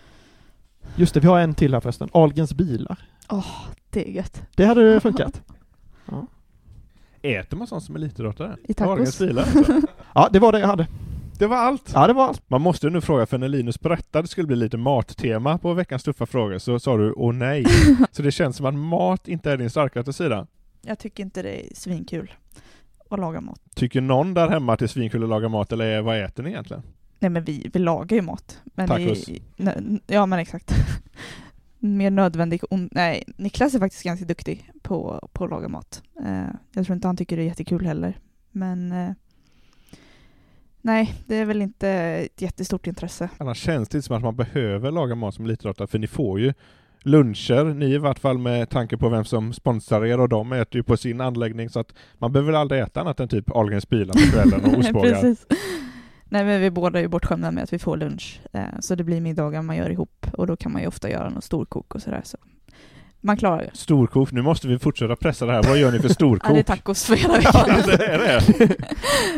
[0.96, 2.10] Just det, vi har en till här förresten.
[2.12, 3.00] Ahlgrens bilar.
[3.90, 4.42] Det är gött.
[4.56, 5.42] Det hade funkat.
[7.22, 8.56] Äter man sånt som elitidrottare?
[8.64, 8.90] I tacos.
[8.90, 9.82] Ahlgrens bilar, alltså.
[10.14, 10.88] Ja, det var det jag hade.
[11.38, 11.92] Det var allt.
[11.94, 12.50] Ja, det var allt.
[12.50, 15.74] Man måste nu fråga, för när Linus berättade att det skulle bli lite mattema på
[15.74, 17.66] veckans tuffa frågor så sa du åh nej.
[18.12, 20.48] så det känns som att mat inte är din starkaste sida.
[20.82, 22.32] Jag tycker inte det är svinkul
[23.10, 23.62] att laga mat.
[23.76, 26.50] Tycker någon där hemma att det är svinkul att laga mat eller vad äter ni
[26.50, 26.84] egentligen?
[27.20, 28.62] Nej men vi, vi lagar ju mat.
[28.66, 29.30] Men Tacos.
[29.30, 30.72] I, nö- ja men exakt.
[31.80, 36.04] Mer nödvändig on- Nej, Niklas är faktiskt ganska duktig på, på att laga mat.
[36.26, 38.18] Eh, jag tror inte han tycker det är jättekul heller.
[38.52, 39.12] Men eh,
[40.82, 43.30] nej, det är väl inte ett jättestort intresse.
[43.38, 46.40] Annars känns det inte som att man behöver laga mat som elitidrottare, för ni får
[46.40, 46.54] ju
[47.04, 50.76] luncher, ni i vart fall med tanke på vem som sponsrar er och de äter
[50.76, 53.90] ju på sin anläggning så att man behöver väl aldrig äta annat än typ Ahlgrens
[53.90, 55.36] bilar på kvällen och ostbågar.
[56.30, 58.42] Nej men vi båda är ju bortskämda med att vi får lunch.
[58.54, 61.30] Eh, så det blir middagar man gör ihop och då kan man ju ofta göra
[61.30, 62.22] något storkok och sådär.
[62.24, 62.38] Så
[63.22, 63.70] man klarar det.
[63.74, 65.64] Storkok, nu måste vi fortsätta pressa det här.
[65.64, 66.54] Vad gör ni för Ja, storkok?
[66.54, 67.82] det är tacos för hela Ja, veckan.
[67.88, 68.42] det är det.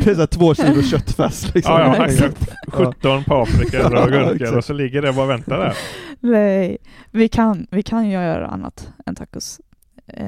[0.04, 1.72] Det är så två kilo köttfärs liksom.
[1.74, 5.58] Ja, Ja, hackat 17 paprikor och Ja, gurkor och så ligger det och bara väntar
[5.58, 5.76] där.
[6.20, 6.78] Nej,
[7.10, 9.60] vi kan, vi kan ju göra annat än tacos.
[10.06, 10.26] Eh,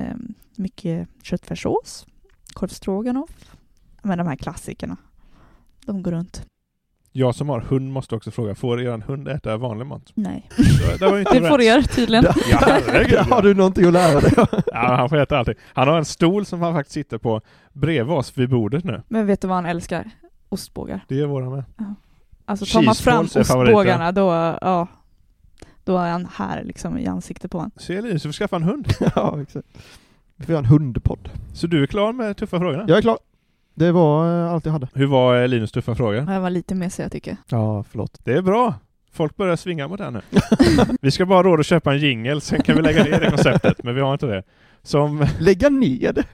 [0.56, 2.06] mycket köttfärssås,
[2.52, 3.30] korv stroganoff,
[4.02, 4.96] men de här klassikerna.
[5.86, 6.46] De går runt.
[7.14, 10.12] Jag som har hund måste också fråga, får er hund äta vanlig mat?
[10.14, 10.48] Nej,
[10.98, 12.24] Det, var inte det får er tydligen.
[12.50, 13.18] Ja, herregud.
[13.18, 14.32] Har du någonting att lära dig.
[14.66, 15.54] Ja, han får äta allting.
[15.74, 17.40] Han har en stol som han faktiskt sitter på
[17.72, 19.02] bredvid oss vid bordet nu.
[19.08, 20.10] Men vet du vad han älskar?
[20.48, 21.04] Ostbågar.
[21.08, 21.64] Det gör våra med.
[22.44, 24.86] Alltså tar man fram ostbågarna då, ja,
[25.84, 27.70] då är han här liksom i ansiktet på honom.
[27.76, 28.88] Se Linus, du får skaffa en hund.
[29.16, 29.68] ja, exakt.
[30.36, 31.30] Vi får göra en hundpodd.
[31.54, 32.84] Så du är klar med tuffa frågorna?
[32.88, 33.18] Jag är klar.
[33.74, 34.88] Det var eh, allt jag hade.
[34.94, 36.30] Hur var eh, Linus tuffa frågor?
[36.32, 37.36] Jag var lite mesig jag tycker.
[37.48, 38.18] Ja, förlåt.
[38.24, 38.74] Det är bra.
[39.12, 40.20] Folk börjar svinga mot det här nu.
[41.00, 43.28] vi ska bara ha råd att köpa en jingel, sen kan vi lägga ner det
[43.30, 44.42] konceptet, men vi har inte det.
[44.82, 46.24] Som, Lägga ner det.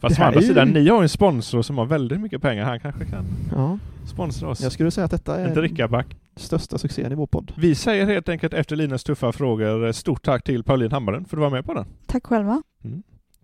[0.00, 2.42] fast Det å andra ju- sidan, ni har ju en sponsor som har väldigt mycket
[2.42, 2.64] pengar.
[2.64, 3.24] Han kanske kan
[3.56, 4.60] Ja, sponsra oss.
[4.60, 6.06] jag skulle säga att detta är drickaback.
[6.36, 7.52] största succén i vår podd.
[7.56, 11.40] Vi säger helt enkelt efter Linus tuffa frågor stort tack till Pauline Hammaren för att
[11.40, 11.86] du var med på den.
[12.06, 12.62] Tack själva.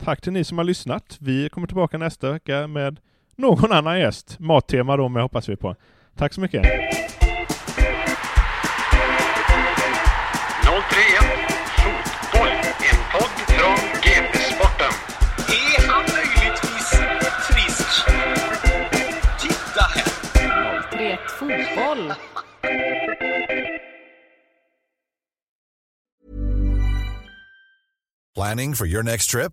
[0.05, 1.17] Tack till ni som har lyssnat.
[1.21, 3.01] Vi kommer tillbaka nästa vecka med
[3.37, 4.37] någon annan gäst.
[4.41, 5.77] Mattema då med hoppas vi på.
[6.17, 6.63] Tack så mycket.
[10.63, 11.45] 031
[11.77, 12.49] Fotboll,
[12.91, 14.93] en podd från GP-sporten.
[15.49, 16.91] Är han möjligtvis
[17.49, 18.07] frisk?
[19.41, 20.83] Titta här!
[20.91, 22.13] 03 Fotboll.
[28.35, 29.53] Planning for your next trip?